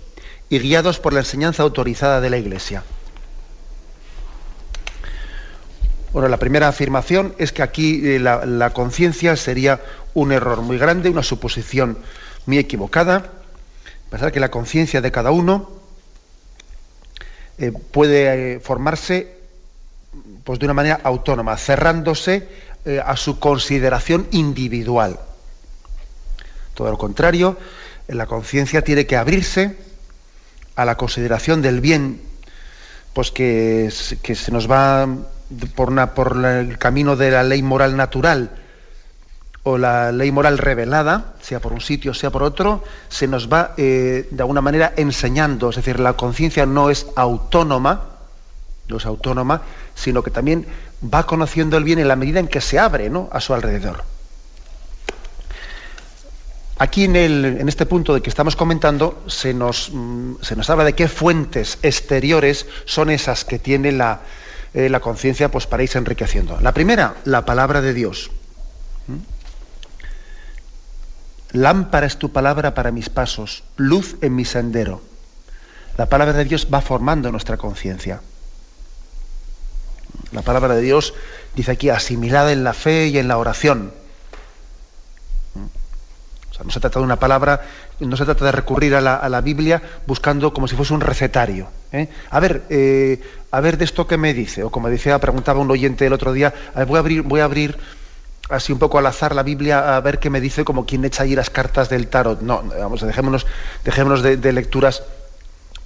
y 0.48 0.58
guiados 0.58 0.98
por 0.98 1.12
la 1.12 1.20
enseñanza 1.20 1.62
autorizada 1.62 2.20
de 2.20 2.30
la 2.30 2.38
Iglesia. 2.38 2.82
Bueno, 6.12 6.28
la 6.28 6.38
primera 6.38 6.68
afirmación 6.68 7.34
es 7.38 7.52
que 7.52 7.62
aquí 7.62 8.00
eh, 8.02 8.18
la, 8.18 8.46
la 8.46 8.70
conciencia 8.70 9.36
sería 9.36 9.80
un 10.14 10.32
error 10.32 10.62
muy 10.62 10.78
grande, 10.78 11.10
una 11.10 11.22
suposición 11.22 11.98
muy 12.46 12.58
equivocada. 12.58 13.30
Pensar 14.10 14.32
que 14.32 14.40
la 14.40 14.50
conciencia 14.50 15.02
de 15.02 15.12
cada 15.12 15.30
uno 15.30 15.70
eh, 17.58 17.72
puede 17.72 18.54
eh, 18.54 18.60
formarse 18.60 19.34
pues, 20.44 20.58
de 20.58 20.66
una 20.66 20.74
manera 20.74 21.00
autónoma, 21.02 21.56
cerrándose 21.56 22.48
eh, 22.84 23.00
a 23.04 23.16
su 23.16 23.38
consideración 23.38 24.28
individual. 24.30 25.18
Todo 26.74 26.90
lo 26.90 26.98
contrario, 26.98 27.56
la 28.06 28.26
conciencia 28.26 28.82
tiene 28.82 29.06
que 29.06 29.16
abrirse 29.16 29.76
a 30.76 30.84
la 30.84 30.96
consideración 30.96 31.60
del 31.60 31.80
bien 31.80 32.22
pues 33.12 33.32
que, 33.32 33.92
que 34.22 34.34
se 34.36 34.52
nos 34.52 34.70
va 34.70 35.08
por, 35.74 36.10
por 36.10 36.44
el 36.44 36.78
camino 36.78 37.16
de 37.16 37.32
la 37.32 37.42
ley 37.42 37.62
moral 37.62 37.96
natural 37.96 38.50
o 39.68 39.76
la 39.76 40.12
ley 40.12 40.32
moral 40.32 40.56
revelada, 40.56 41.34
sea 41.42 41.60
por 41.60 41.74
un 41.74 41.82
sitio, 41.82 42.14
sea 42.14 42.30
por 42.30 42.42
otro, 42.42 42.82
se 43.10 43.28
nos 43.28 43.52
va 43.52 43.74
eh, 43.76 44.26
de 44.30 44.42
alguna 44.42 44.62
manera 44.62 44.94
enseñando. 44.96 45.68
Es 45.68 45.76
decir, 45.76 46.00
la 46.00 46.14
conciencia 46.14 46.64
no 46.64 46.88
es 46.88 47.06
autónoma, 47.16 48.04
no 48.88 48.96
es 48.96 49.04
autónoma, 49.04 49.60
sino 49.94 50.22
que 50.22 50.30
también 50.30 50.66
va 51.02 51.26
conociendo 51.26 51.76
el 51.76 51.84
bien 51.84 51.98
en 51.98 52.08
la 52.08 52.16
medida 52.16 52.40
en 52.40 52.48
que 52.48 52.62
se 52.62 52.78
abre 52.78 53.10
¿no? 53.10 53.28
a 53.30 53.42
su 53.42 53.52
alrededor. 53.52 54.04
Aquí 56.78 57.04
en, 57.04 57.68
este 57.68 57.84
punto 57.84 58.14
de 58.14 58.22
que 58.22 58.30
estamos 58.30 58.56
comentando 58.56 59.22
se 59.26 59.52
nos, 59.52 59.90
mm, 59.92 60.36
se 60.40 60.56
nos 60.56 60.70
habla 60.70 60.84
de 60.84 60.94
qué 60.94 61.08
fuentes 61.08 61.78
exteriores 61.82 62.66
son 62.86 63.10
esas 63.10 63.44
que 63.44 63.58
tiene 63.58 63.92
la, 63.92 64.20
eh, 64.72 64.88
la 64.88 65.00
conciencia 65.00 65.50
pues, 65.50 65.66
para 65.66 65.82
irse 65.82 65.98
enriqueciendo. 65.98 66.58
La 66.62 66.72
primera, 66.72 67.16
la 67.24 67.44
palabra 67.44 67.82
de 67.82 67.92
Dios. 67.92 68.30
¿Mm? 69.08 69.36
Lámpara 71.52 72.06
es 72.06 72.18
tu 72.18 72.30
palabra 72.30 72.74
para 72.74 72.90
mis 72.90 73.08
pasos, 73.08 73.64
luz 73.76 74.16
en 74.20 74.34
mi 74.34 74.44
sendero. 74.44 75.00
La 75.96 76.06
palabra 76.06 76.34
de 76.34 76.44
Dios 76.44 76.68
va 76.72 76.80
formando 76.80 77.32
nuestra 77.32 77.56
conciencia. 77.56 78.20
La 80.32 80.42
palabra 80.42 80.74
de 80.74 80.82
Dios, 80.82 81.14
dice 81.54 81.72
aquí, 81.72 81.88
asimilada 81.88 82.52
en 82.52 82.64
la 82.64 82.74
fe 82.74 83.08
y 83.08 83.18
en 83.18 83.28
la 83.28 83.38
oración. 83.38 83.92
O 86.50 86.54
sea, 86.54 86.64
no 86.64 86.70
se 86.70 86.80
trata 86.80 86.98
de 86.98 87.04
una 87.04 87.18
palabra, 87.18 87.62
no 87.98 88.16
se 88.16 88.26
trata 88.26 88.44
de 88.44 88.52
recurrir 88.52 88.94
a 88.94 89.00
la, 89.00 89.40
Biblia 89.40 89.82
buscando 90.06 90.52
como 90.52 90.68
si 90.68 90.76
fuese 90.76 90.92
un 90.92 91.00
recetario. 91.00 91.68
¿eh? 91.92 92.08
A 92.30 92.40
ver, 92.40 92.64
eh, 92.68 93.22
a 93.50 93.60
ver 93.60 93.78
de 93.78 93.86
esto 93.86 94.06
que 94.06 94.18
me 94.18 94.34
dice, 94.34 94.64
o 94.64 94.70
como 94.70 94.90
decía, 94.90 95.18
preguntaba 95.18 95.60
un 95.60 95.70
oyente 95.70 96.06
el 96.06 96.12
otro 96.12 96.34
día, 96.34 96.52
a 96.74 96.80
ver, 96.80 96.86
voy 96.86 96.96
a 96.96 97.00
abrir, 97.00 97.22
voy 97.22 97.40
a 97.40 97.44
abrir 97.44 97.78
así 98.48 98.72
un 98.72 98.78
poco 98.78 98.98
al 98.98 99.06
azar 99.06 99.34
la 99.34 99.42
Biblia 99.42 99.96
a 99.96 100.00
ver 100.00 100.18
qué 100.18 100.30
me 100.30 100.40
dice 100.40 100.64
como 100.64 100.86
quien 100.86 101.04
echa 101.04 101.24
ahí 101.24 101.34
las 101.34 101.50
cartas 101.50 101.88
del 101.88 102.08
tarot. 102.08 102.40
No, 102.40 102.62
vamos, 102.62 103.00
dejémonos, 103.00 103.46
dejémonos 103.84 104.22
de, 104.22 104.52
lecturas 104.52 105.02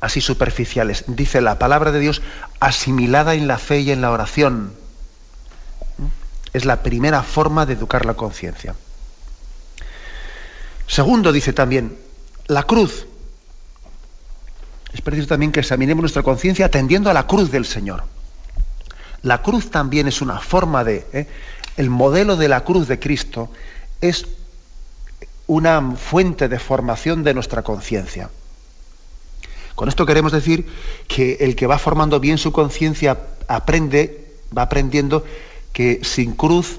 así 0.01 0.21
superficiales. 0.21 1.05
Dice 1.07 1.41
la 1.41 1.59
palabra 1.59 1.93
de 1.93 2.01
Dios 2.01 2.23
asimilada 2.61 3.35
en 3.35 3.49
la 3.49 3.59
fe 3.59 3.81
y 3.81 3.91
en 3.91 4.01
la 4.01 4.11
oración. 4.11 4.75
Es 6.53 6.65
la 6.65 6.83
primera 6.83 7.23
forma 7.23 7.67
de 7.67 7.75
educar 7.75 8.05
la 8.05 8.15
conciencia. 8.15 8.75
Segundo, 10.87 11.33
dice 11.33 11.53
también, 11.53 11.97
la 12.49 12.65
cruz, 12.65 13.07
es 14.93 15.01
preciso 15.01 15.29
también 15.29 15.51
que 15.51 15.61
examinemos 15.61 16.03
nuestra 16.03 16.23
conciencia 16.23 16.67
atendiendo 16.67 17.09
a 17.09 17.15
la 17.15 17.27
cruz 17.27 17.51
del 17.51 17.65
Señor. 17.65 18.05
La 19.23 19.41
cruz 19.41 19.71
también 19.71 20.09
es 20.09 20.21
una 20.21 20.39
forma 20.39 20.85
de... 20.85 21.07
¿eh? 21.13 21.29
El 21.77 21.91
modelo 21.91 22.37
de 22.37 22.49
la 22.49 22.65
cruz 22.65 22.89
de 22.89 22.99
Cristo 22.99 23.51
es 24.01 24.27
una 25.47 25.97
fuente 25.97 26.49
de 26.49 26.59
formación 26.59 27.25
de 27.25 27.35
nuestra 27.35 27.63
conciencia. 27.63 28.31
Con 29.75 29.89
esto 29.89 30.07
queremos 30.07 30.33
decir 30.33 30.67
que 31.09 31.39
el 31.41 31.57
que 31.57 31.67
va 31.67 31.79
formando 31.79 32.21
bien 32.21 32.39
su 32.39 32.53
conciencia 32.53 33.19
aprende, 33.49 34.35
va 34.57 34.63
aprendiendo 34.63 35.25
que 35.73 36.01
sin 36.05 36.33
cruz 36.35 36.79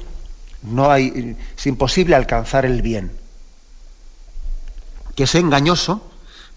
no 0.62 0.92
hay, 0.92 1.36
es 1.58 1.68
imposible 1.68 2.16
alcanzar 2.16 2.66
el 2.66 2.82
bien. 2.82 3.12
Que 5.16 5.24
es 5.24 5.36
engañoso, 5.36 6.10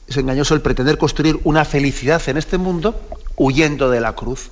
es 0.07 0.17
engañoso 0.17 0.55
el 0.55 0.61
pretender 0.61 0.99
construir 0.99 1.41
una 1.45 1.65
felicidad 1.65 2.23
en 2.29 2.37
este 2.37 2.59
mundo 2.59 3.01
huyendo 3.37 3.91
de 3.91 4.01
la 4.01 4.15
cruz. 4.15 4.51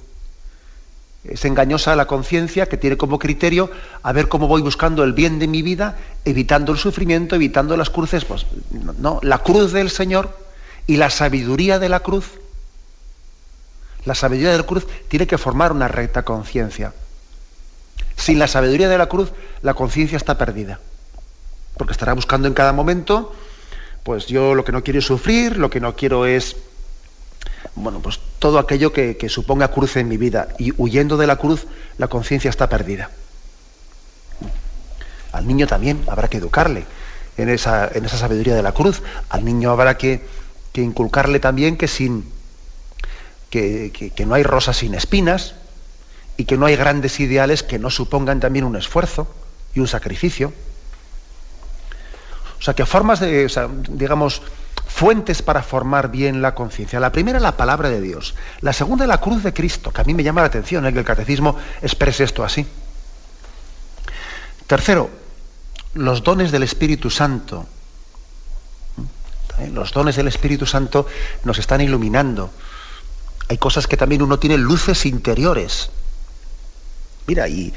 Es 1.25 1.45
engañosa 1.47 1.97
la 1.97 2.07
conciencia 2.07 2.67
que 2.67 2.77
tiene 2.77 2.99
como 2.99 3.19
criterio 3.19 3.71
a 4.03 4.13
ver 4.13 4.29
cómo 4.29 4.47
voy 4.47 4.61
buscando 4.61 5.03
el 5.05 5.15
bien 5.15 5.39
de 5.39 5.49
mi 5.49 5.63
vida, 5.63 5.97
evitando 6.25 6.73
el 6.73 6.79
sufrimiento, 6.79 7.35
evitando 7.35 7.77
las 7.79 7.89
cruces. 7.89 8.27
Pues 8.27 8.47
no, 8.99 9.21
la 9.23 9.39
cruz 9.39 9.73
del 9.73 9.91
Señor 9.91 10.37
y 10.87 10.99
la 10.99 11.09
sabiduría 11.09 11.79
de 11.79 11.89
la 11.89 12.01
cruz, 12.01 12.33
la 14.05 14.15
sabiduría 14.15 14.53
de 14.53 14.59
la 14.59 14.65
cruz 14.65 14.87
tiene 15.09 15.27
que 15.27 15.39
formar 15.39 15.73
una 15.73 15.89
recta 15.89 16.25
conciencia. 16.25 16.93
Sin 18.17 18.39
la 18.39 18.47
sabiduría 18.47 18.91
de 18.91 18.99
la 18.99 19.07
cruz, 19.07 19.33
la 19.63 19.73
conciencia 19.73 20.17
está 20.17 20.37
perdida. 20.37 20.79
Porque 21.79 21.93
estará 21.93 22.13
buscando 22.13 22.49
en 22.49 22.55
cada 22.55 22.73
momento, 22.73 23.35
pues 24.03 24.27
yo 24.27 24.55
lo 24.55 24.65
que 24.65 24.73
no 24.73 24.85
quiero 24.85 24.99
es 24.99 25.07
sufrir, 25.07 25.57
lo 25.57 25.71
que 25.71 25.81
no 25.81 25.97
quiero 25.97 26.27
es 26.27 26.57
bueno, 27.77 28.01
pues 28.01 28.21
todo 28.39 28.59
aquello 28.59 28.93
que, 28.93 29.17
suponga 29.29 29.69
cruz 29.69 29.97
en 29.97 30.09
mi 30.09 30.17
vida. 30.17 30.49
Y 30.59 30.73
huyendo 30.77 31.17
de 31.17 31.27
la 31.27 31.37
cruz, 31.37 31.67
la 31.99 32.09
conciencia 32.09 32.49
está 32.49 32.69
perdida. 32.69 33.11
Al 35.33 35.47
niño 35.47 35.67
también 35.67 36.03
habrá 36.07 36.29
que 36.29 36.39
educarle 36.39 36.87
en 37.37 37.49
esa, 37.49 37.89
en 37.93 38.05
esa 38.05 38.17
sabiduría 38.17 38.55
de 38.55 38.63
la 38.63 38.73
cruz. 38.73 39.03
Al 39.29 39.45
niño 39.45 39.71
habrá 39.71 39.97
que, 39.97 40.25
inculcarle 40.75 41.41
también 41.41 41.77
que 41.77 41.89
sin 41.89 42.33
que, 43.51 43.93
que, 44.15 44.27
no 44.27 44.35
hay 44.35 44.43
rosas 44.43 44.79
sin 44.79 44.95
espinas 44.95 45.55
y 46.37 46.45
que 46.45 46.57
no 46.57 46.67
hay 46.67 46.75
grandes 46.75 47.21
ideales 47.21 47.63
que 47.63 47.79
no 47.79 47.91
supongan 47.91 48.41
también 48.41 48.65
un 48.65 48.75
esfuerzo 48.75 49.33
y 49.75 49.81
un 49.81 49.89
sacrificio. 49.89 50.53
O 52.59 52.63
sea, 52.63 52.75
que 52.75 52.87
formas 52.87 53.21
de, 53.21 53.49
digamos, 53.91 54.43
fuentes 54.87 55.43
para 55.43 55.63
formar 55.63 56.11
bien 56.11 56.43
la 56.43 56.55
conciencia. 56.55 57.01
La 57.01 57.13
primera, 57.13 57.41
la 57.41 57.57
palabra 57.57 57.89
de 57.89 58.01
Dios. 58.01 58.35
La 58.61 58.73
segunda, 58.73 59.07
la 59.07 59.19
cruz 59.19 59.43
de 59.43 59.53
Cristo, 59.53 59.93
que 59.93 60.01
a 60.01 60.05
mí 60.05 60.15
me 60.15 60.23
llama 60.23 60.43
la 60.43 60.49
atención, 60.49 60.87
¿eh? 60.87 60.93
que 60.93 60.99
el 61.01 61.05
catecismo 61.05 61.57
exprese 61.83 62.25
esto 62.25 62.45
así. 62.45 62.67
Tercero, 64.67 65.11
los 65.95 66.23
dones 66.23 66.53
del 66.53 66.63
Espíritu 66.63 67.11
Santo. 67.11 67.67
¿Eh? 69.59 69.71
Los 69.73 69.93
dones 69.93 70.17
del 70.17 70.29
Espíritu 70.29 70.67
Santo 70.67 71.07
nos 71.45 71.59
están 71.59 71.81
iluminando. 71.81 72.51
Hay 73.49 73.59
cosas 73.59 73.87
que 73.87 73.97
también 73.97 74.23
uno 74.23 74.39
tiene 74.39 74.57
luces 74.59 75.07
interiores. 75.07 75.91
Mira, 77.27 77.49
y, 77.49 77.73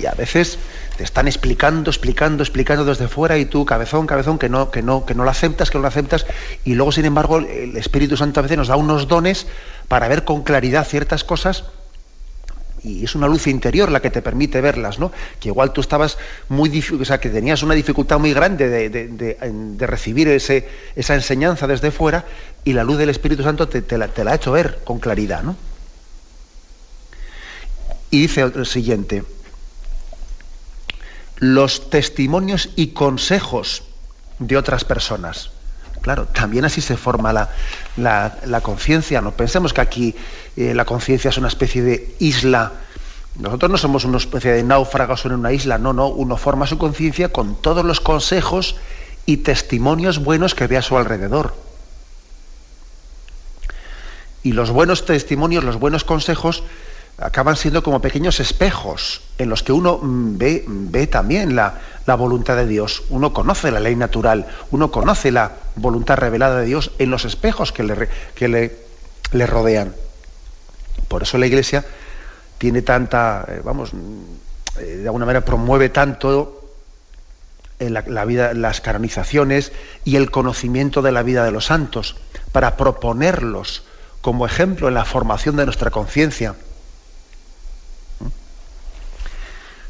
y 0.00 0.06
a 0.06 0.12
veces 0.12 0.58
te 0.96 1.04
están 1.04 1.28
explicando, 1.28 1.90
explicando, 1.90 2.42
explicando 2.42 2.84
desde 2.84 3.06
fuera 3.06 3.38
y 3.38 3.44
tú, 3.44 3.64
cabezón, 3.64 4.06
cabezón, 4.06 4.38
que 4.38 4.48
no, 4.48 4.70
que 4.70 4.82
no, 4.82 5.04
que 5.04 5.14
no 5.14 5.24
lo 5.24 5.30
aceptas, 5.30 5.70
que 5.70 5.78
no 5.78 5.82
lo 5.82 5.88
aceptas, 5.88 6.26
y 6.64 6.74
luego, 6.74 6.90
sin 6.90 7.04
embargo, 7.04 7.38
el 7.38 7.76
Espíritu 7.76 8.16
Santo 8.16 8.40
a 8.40 8.42
veces 8.42 8.58
nos 8.58 8.68
da 8.68 8.76
unos 8.76 9.08
dones 9.08 9.46
para 9.88 10.08
ver 10.08 10.24
con 10.24 10.42
claridad 10.42 10.86
ciertas 10.86 11.22
cosas 11.22 11.64
y 12.82 13.04
es 13.04 13.14
una 13.14 13.26
luz 13.26 13.46
interior 13.46 13.90
la 13.90 14.00
que 14.00 14.10
te 14.10 14.22
permite 14.22 14.60
verlas, 14.60 14.98
¿no? 14.98 15.12
Que 15.40 15.48
igual 15.48 15.72
tú 15.72 15.80
estabas 15.80 16.18
muy, 16.48 16.84
o 17.00 17.04
sea, 17.04 17.18
que 17.18 17.28
tenías 17.28 17.62
una 17.62 17.74
dificultad 17.74 18.18
muy 18.18 18.32
grande 18.32 18.68
de, 18.68 19.86
recibir 19.86 20.28
ese, 20.28 20.68
esa 20.94 21.14
enseñanza 21.14 21.66
desde 21.66 21.90
fuera 21.90 22.24
y 22.64 22.72
la 22.72 22.84
luz 22.84 22.98
del 22.98 23.10
Espíritu 23.10 23.42
Santo 23.42 23.68
te, 23.68 23.98
la, 23.98 24.08
te 24.08 24.24
la 24.24 24.32
ha 24.32 24.34
hecho 24.34 24.52
ver 24.52 24.80
con 24.84 24.98
claridad, 24.98 25.42
¿no? 25.42 25.56
Y 28.10 28.22
dice 28.22 28.40
el 28.42 28.66
siguiente, 28.66 29.24
los 31.36 31.90
testimonios 31.90 32.70
y 32.76 32.88
consejos 32.88 33.82
de 34.38 34.56
otras 34.56 34.84
personas. 34.84 35.50
Claro, 36.00 36.26
también 36.26 36.64
así 36.64 36.80
se 36.80 36.96
forma 36.96 37.32
la, 37.96 38.60
conciencia. 38.62 39.20
No 39.20 39.32
pensemos 39.32 39.72
que 39.72 39.80
aquí 39.80 40.14
eh, 40.56 40.74
la 40.74 40.84
conciencia 40.84 41.30
es 41.30 41.38
una 41.38 41.48
especie 41.48 41.82
de 41.82 42.16
isla. 42.20 42.72
Nosotros 43.36 43.70
no 43.70 43.78
somos 43.78 44.04
una 44.04 44.18
especie 44.18 44.52
de 44.52 44.62
náufragos 44.62 45.24
en 45.26 45.32
una 45.32 45.52
isla, 45.52 45.78
no, 45.78 45.92
no. 45.92 46.08
Uno 46.08 46.36
forma 46.36 46.66
su 46.66 46.78
conciencia 46.78 47.30
con 47.30 47.60
todos 47.60 47.84
los 47.84 48.00
consejos 48.00 48.76
y 49.26 49.38
testimonios 49.38 50.18
buenos 50.18 50.54
que 50.54 50.66
ve 50.66 50.76
a 50.76 50.82
su 50.82 50.96
alrededor. 50.96 51.54
Y 54.42 54.52
los 54.52 54.70
buenos 54.70 55.04
testimonios, 55.04 55.64
los 55.64 55.78
buenos 55.78 56.04
consejos, 56.04 56.62
acaban 57.18 57.56
siendo 57.56 57.82
como 57.82 58.00
pequeños 58.00 58.38
espejos 58.38 59.22
en 59.38 59.48
los 59.48 59.62
que 59.62 59.72
uno 59.72 59.98
ve, 60.02 60.64
ve 60.66 61.06
también 61.06 61.56
la, 61.56 61.80
voluntad 62.06 62.56
de 62.56 62.66
Dios. 62.66 63.02
Uno 63.10 63.34
conoce 63.34 63.70
la 63.70 63.80
ley 63.80 63.96
natural, 63.96 64.46
uno 64.70 64.90
conoce 64.90 65.30
la 65.30 65.52
voluntad 65.76 66.16
revelada 66.16 66.60
de 66.60 66.66
Dios 66.66 66.92
en 66.98 67.10
los 67.10 67.24
espejos 67.24 67.72
que 67.72 67.82
le, 67.82 68.08
que 68.34 68.48
le, 68.48 68.76
le 69.32 69.46
rodean. 69.46 69.94
Por 71.08 71.22
eso 71.22 71.36
la 71.38 71.46
Iglesia 71.46 71.84
tiene 72.56 72.82
tanta, 72.82 73.44
eh, 73.48 73.60
vamos, 73.62 73.90
eh, 74.78 74.84
de 74.84 75.08
alguna 75.08 75.26
manera 75.26 75.44
promueve 75.44 75.90
tanto 75.90 76.72
la, 77.78 78.04
la, 78.06 78.24
vida, 78.24 78.54
las 78.54 78.80
canonizaciones 78.80 79.72
y 80.04 80.16
el 80.16 80.30
conocimiento 80.30 81.02
de 81.02 81.12
la 81.12 81.22
vida 81.22 81.44
de 81.44 81.50
los 81.50 81.66
santos, 81.66 82.16
para 82.52 82.76
proponerlos 82.76 83.84
como 84.22 84.46
ejemplo 84.46 84.88
en 84.88 84.94
la 84.94 85.04
formación 85.04 85.56
de 85.56 85.64
nuestra 85.66 85.90
conciencia 85.90 86.54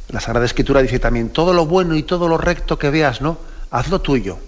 La 0.08 0.20
Sagrada 0.20 0.46
Escritura 0.46 0.80
dice 0.80 0.98
también, 0.98 1.28
todo 1.28 1.52
lo 1.52 1.66
bueno 1.66 1.94
y 1.94 2.02
todo 2.02 2.28
lo 2.28 2.38
recto 2.38 2.78
que 2.78 2.90
veas, 2.90 3.20
¿no? 3.20 3.38
Hazlo 3.70 4.00
tuyo. 4.00 4.38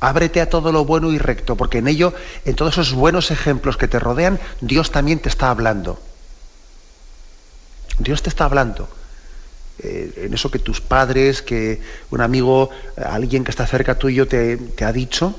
Ábrete 0.00 0.40
a 0.40 0.48
todo 0.48 0.72
lo 0.72 0.84
bueno 0.84 1.12
y 1.12 1.18
recto, 1.18 1.54
porque 1.56 1.78
en 1.78 1.88
ello, 1.88 2.14
en 2.44 2.56
todos 2.56 2.72
esos 2.72 2.94
buenos 2.94 3.30
ejemplos 3.30 3.76
que 3.76 3.88
te 3.88 3.98
rodean, 3.98 4.40
Dios 4.60 4.90
también 4.90 5.18
te 5.18 5.28
está 5.28 5.50
hablando. 5.50 6.00
Dios 7.98 8.22
te 8.22 8.30
está 8.30 8.46
hablando. 8.46 8.88
Eh, 9.78 10.24
en 10.24 10.34
eso 10.34 10.50
que 10.50 10.58
tus 10.58 10.80
padres, 10.80 11.42
que 11.42 11.80
un 12.10 12.22
amigo, 12.22 12.70
alguien 12.96 13.44
que 13.44 13.50
está 13.50 13.66
cerca 13.66 13.98
tuyo 13.98 14.26
te, 14.26 14.58
ha 14.82 14.92
dicho, 14.92 15.34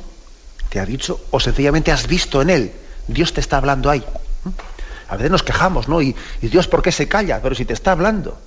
te 0.69 0.79
ha 0.79 0.85
dicho, 0.85 1.19
o 1.31 1.39
sencillamente 1.39 1.91
has 1.91 2.07
visto 2.07 2.43
en 2.43 2.51
él. 2.51 2.71
Dios 3.07 3.33
te 3.33 3.41
está 3.41 3.57
hablando 3.57 3.89
ahí. 3.89 4.05
A 5.09 5.15
veces 5.17 5.31
nos 5.31 5.43
quejamos, 5.43 5.87
¿no? 5.87 6.01
Y 6.01 6.15
Dios, 6.41 6.67
¿por 6.67 6.83
qué 6.83 6.91
se 6.91 7.07
calla? 7.07 7.41
Pero 7.41 7.55
si 7.55 7.65
te 7.65 7.73
está 7.73 7.91
hablando 7.91 8.37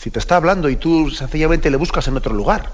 si 0.00 0.10
te 0.10 0.18
está 0.18 0.36
hablando 0.36 0.70
y 0.70 0.76
tú 0.76 1.10
sencillamente 1.10 1.70
le 1.70 1.76
buscas 1.76 2.08
en 2.08 2.16
otro 2.16 2.32
lugar. 2.32 2.72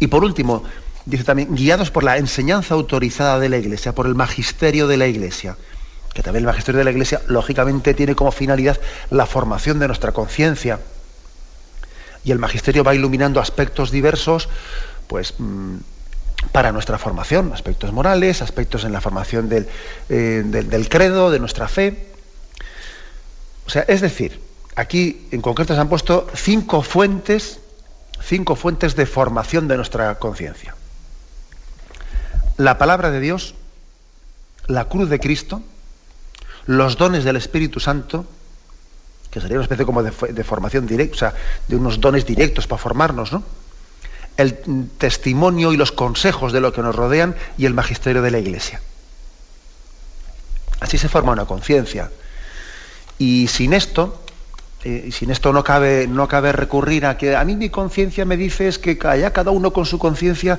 Y 0.00 0.06
por 0.06 0.24
último, 0.24 0.64
dice 1.04 1.22
también, 1.22 1.54
guiados 1.54 1.90
por 1.90 2.02
la 2.02 2.16
enseñanza 2.16 2.72
autorizada 2.72 3.38
de 3.38 3.50
la 3.50 3.58
Iglesia, 3.58 3.94
por 3.94 4.06
el 4.06 4.14
magisterio 4.14 4.88
de 4.88 4.96
la 4.96 5.06
Iglesia, 5.06 5.58
que 6.14 6.22
también 6.22 6.44
el 6.44 6.46
magisterio 6.46 6.78
de 6.78 6.84
la 6.84 6.92
Iglesia, 6.92 7.20
lógicamente, 7.26 7.92
tiene 7.92 8.14
como 8.14 8.32
finalidad 8.32 8.80
la 9.10 9.26
formación 9.26 9.78
de 9.78 9.86
nuestra 9.86 10.12
conciencia. 10.12 10.80
Y 12.24 12.32
el 12.32 12.38
magisterio 12.38 12.82
va 12.82 12.94
iluminando 12.94 13.38
aspectos 13.38 13.90
diversos, 13.90 14.48
pues, 15.08 15.34
mm, 15.36 15.76
para 16.52 16.72
nuestra 16.72 16.96
formación, 16.96 17.52
aspectos 17.52 17.92
morales, 17.92 18.40
aspectos 18.40 18.84
en 18.84 18.92
la 18.92 19.02
formación 19.02 19.50
del, 19.50 19.68
eh, 20.08 20.42
del 20.42 20.88
credo, 20.88 21.30
de 21.30 21.38
nuestra 21.38 21.68
fe. 21.68 22.06
O 23.66 23.70
sea, 23.70 23.82
es 23.82 24.00
decir, 24.00 24.40
aquí 24.76 25.26
en 25.30 25.40
concreto 25.40 25.74
se 25.74 25.80
han 25.80 25.88
puesto 25.88 26.26
cinco 26.34 26.82
fuentes, 26.82 27.60
cinco 28.22 28.56
fuentes 28.56 28.96
de 28.96 29.06
formación 29.06 29.68
de 29.68 29.76
nuestra 29.76 30.18
conciencia. 30.18 30.74
La 32.56 32.78
palabra 32.78 33.10
de 33.10 33.20
Dios, 33.20 33.54
la 34.66 34.86
cruz 34.86 35.08
de 35.10 35.20
Cristo, 35.20 35.62
los 36.66 36.96
dones 36.96 37.24
del 37.24 37.36
Espíritu 37.36 37.80
Santo, 37.80 38.26
que 39.30 39.40
sería 39.40 39.56
una 39.56 39.64
especie 39.64 39.84
como 39.84 40.02
de, 40.02 40.12
formación 40.44 40.86
directa, 40.86 41.14
o 41.14 41.18
sea, 41.18 41.34
de 41.66 41.76
unos 41.76 42.00
dones 42.00 42.24
directos 42.24 42.66
para 42.66 42.80
formarnos, 42.80 43.32
¿no? 43.32 43.42
El 44.36 44.56
testimonio 44.98 45.72
y 45.72 45.76
los 45.76 45.92
consejos 45.92 46.52
de 46.52 46.60
lo 46.60 46.72
que 46.72 46.82
nos 46.82 46.94
rodean 46.94 47.36
y 47.58 47.66
el 47.66 47.74
magisterio 47.74 48.22
de 48.22 48.30
la 48.30 48.38
Iglesia. 48.38 48.80
Así 50.80 50.98
se 50.98 51.08
forma 51.08 51.32
una 51.32 51.46
conciencia. 51.46 52.10
Y 53.18 53.48
sin 53.48 53.72
esto, 53.72 54.23
eh, 54.84 55.08
sin 55.10 55.30
esto 55.30 55.52
no 55.52 55.64
cabe, 55.64 56.06
no 56.06 56.28
cabe 56.28 56.52
recurrir 56.52 57.06
a 57.06 57.16
que 57.16 57.34
a 57.34 57.44
mí 57.44 57.56
mi 57.56 57.70
conciencia 57.70 58.26
me 58.26 58.36
dice 58.36 58.68
es 58.68 58.78
que 58.78 58.98
allá 59.02 59.32
cada 59.32 59.50
uno 59.50 59.72
con 59.72 59.86
su 59.86 59.98
conciencia, 59.98 60.58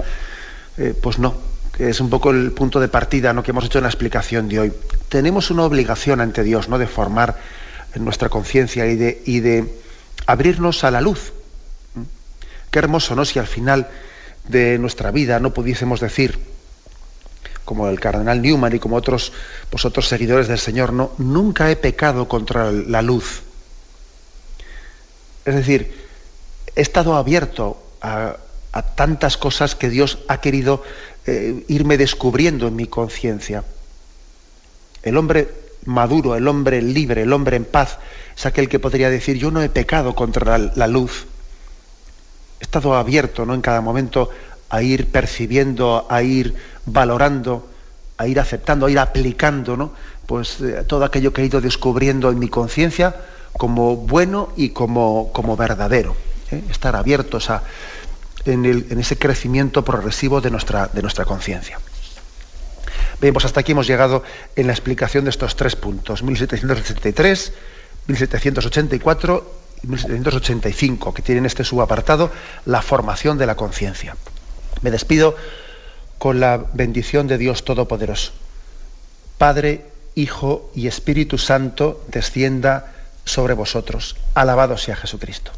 eh, 0.77 0.95
pues 0.99 1.19
no, 1.19 1.35
que 1.71 1.89
es 1.89 1.99
un 1.99 2.09
poco 2.09 2.31
el 2.31 2.51
punto 2.51 2.79
de 2.79 2.87
partida 2.87 3.33
¿no? 3.33 3.43
que 3.43 3.51
hemos 3.51 3.65
hecho 3.65 3.77
en 3.77 3.83
la 3.83 3.89
explicación 3.89 4.49
de 4.49 4.59
hoy. 4.59 4.73
Tenemos 5.09 5.51
una 5.51 5.63
obligación 5.63 6.21
ante 6.21 6.43
Dios 6.43 6.69
¿no? 6.69 6.79
de 6.79 6.87
formar 6.87 7.37
nuestra 7.95 8.29
conciencia 8.29 8.87
y 8.87 8.95
de, 8.95 9.21
y 9.25 9.41
de 9.41 9.71
abrirnos 10.25 10.83
a 10.83 10.89
la 10.89 11.01
luz. 11.01 11.33
¿Mm? 11.93 12.01
Qué 12.71 12.79
hermoso, 12.79 13.15
¿no? 13.15 13.25
Si 13.25 13.37
al 13.37 13.47
final 13.47 13.87
de 14.47 14.79
nuestra 14.79 15.11
vida 15.11 15.39
no 15.39 15.53
pudiésemos 15.53 15.99
decir, 15.99 16.39
como 17.63 17.89
el 17.89 17.99
cardenal 17.99 18.41
Newman 18.41 18.75
y 18.75 18.79
como 18.79 18.95
otros 18.95 19.33
vosotros 19.71 20.07
seguidores 20.07 20.47
del 20.47 20.59
Señor, 20.59 20.93
no, 20.93 21.11
nunca 21.19 21.69
he 21.69 21.75
pecado 21.75 22.27
contra 22.27 22.71
la 22.71 23.01
luz. 23.01 23.44
Es 25.45 25.55
decir, 25.55 25.93
he 26.75 26.81
estado 26.81 27.15
abierto 27.15 27.77
a, 28.01 28.37
tantas 28.95 29.37
cosas 29.37 29.73
que 29.73 29.89
Dios 29.89 30.17
ha 30.27 30.41
querido 30.41 30.83
eh, 31.25 31.63
irme 31.69 31.97
descubriendo 31.97 32.67
en 32.67 32.75
mi 32.75 32.87
conciencia. 32.87 33.63
El 35.01 35.15
hombre 35.15 35.47
maduro, 35.85 36.35
el 36.35 36.47
hombre 36.47 36.81
libre, 36.81 37.21
el 37.21 37.31
hombre 37.31 37.55
en 37.55 37.63
paz, 37.63 37.99
es 38.35 38.45
aquel 38.45 38.67
que 38.67 38.79
podría 38.79 39.09
decir, 39.09 39.37
yo 39.37 39.49
no 39.49 39.61
he 39.61 39.69
pecado 39.69 40.13
contra 40.13 40.57
la, 40.57 40.87
luz. 40.87 41.25
He 42.59 42.63
estado 42.63 42.95
abierto 42.95 43.45
¿no? 43.45 43.53
en 43.53 43.61
cada 43.61 43.79
momento 43.79 44.29
a 44.69 44.81
ir 44.81 45.07
percibiendo, 45.07 46.05
a 46.09 46.21
ir 46.21 46.55
valorando, 46.85 47.69
a 48.17 48.27
ir 48.27 48.39
aceptando, 48.41 48.87
a 48.87 48.91
ir 48.91 48.99
aplicando 48.99 49.77
¿no? 49.77 49.93
pues, 50.25 50.59
eh, 50.59 50.83
todo 50.85 51.05
aquello 51.05 51.31
que 51.31 51.43
he 51.43 51.45
ido 51.45 51.61
descubriendo 51.61 52.29
en 52.29 52.39
mi 52.39 52.49
conciencia 52.49 53.15
como 53.57 53.95
bueno 53.95 54.49
y 54.55 54.69
como, 54.69 55.31
como 55.31 55.55
verdadero. 55.55 56.15
¿eh? 56.51 56.61
Estar 56.69 56.95
abiertos 56.95 57.49
a, 57.49 57.63
en, 58.45 58.65
en, 58.65 58.99
ese 58.99 59.17
crecimiento 59.17 59.83
progresivo 59.83 60.41
de 60.41 60.51
nuestra, 60.51 60.87
de 60.87 61.01
nuestra 61.01 61.25
conciencia. 61.25 61.79
Bien, 63.21 63.33
pues 63.33 63.45
hasta 63.45 63.61
aquí 63.61 63.71
hemos 63.71 63.87
llegado 63.87 64.23
en 64.55 64.67
la 64.67 64.73
explicación 64.73 65.23
de 65.23 65.29
estos 65.29 65.55
tres 65.55 65.75
puntos, 65.75 66.21
1783, 66.21 67.53
1784 68.07 69.51
y 69.83 69.87
1785, 69.87 71.13
que 71.13 71.21
tienen 71.21 71.45
este 71.45 71.63
subapartado, 71.63 72.31
la 72.65 72.81
formación 72.81 73.37
de 73.37 73.45
la 73.45 73.55
conciencia. 73.55 74.17
Me 74.81 74.91
despido 74.91 75.35
con 76.17 76.39
la 76.39 76.65
bendición 76.73 77.27
de 77.27 77.37
Dios 77.37 77.63
Todopoderoso. 77.63 78.31
Padre, 79.37 79.85
Hijo 80.15 80.71
y 80.75 80.87
Espíritu 80.87 81.37
Santo, 81.37 82.03
descienda 82.07 82.94
sobre 83.25 83.53
vosotros. 83.53 84.15
Alabado 84.33 84.77
sea 84.77 84.95
Jesucristo. 84.95 85.51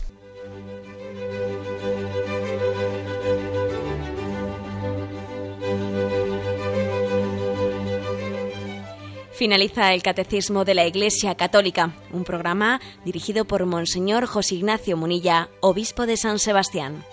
Finaliza 9.37 9.93
el 9.93 10.01
Catecismo 10.01 10.65
de 10.65 10.73
la 10.73 10.87
Iglesia 10.87 11.35
Católica, 11.35 11.93
un 12.11 12.23
programa 12.23 12.81
dirigido 13.05 13.45
por 13.45 13.67
Monseñor 13.67 14.25
José 14.25 14.55
Ignacio 14.55 14.97
Munilla, 14.97 15.49
obispo 15.61 16.07
de 16.07 16.17
San 16.17 16.39
Sebastián. 16.39 17.03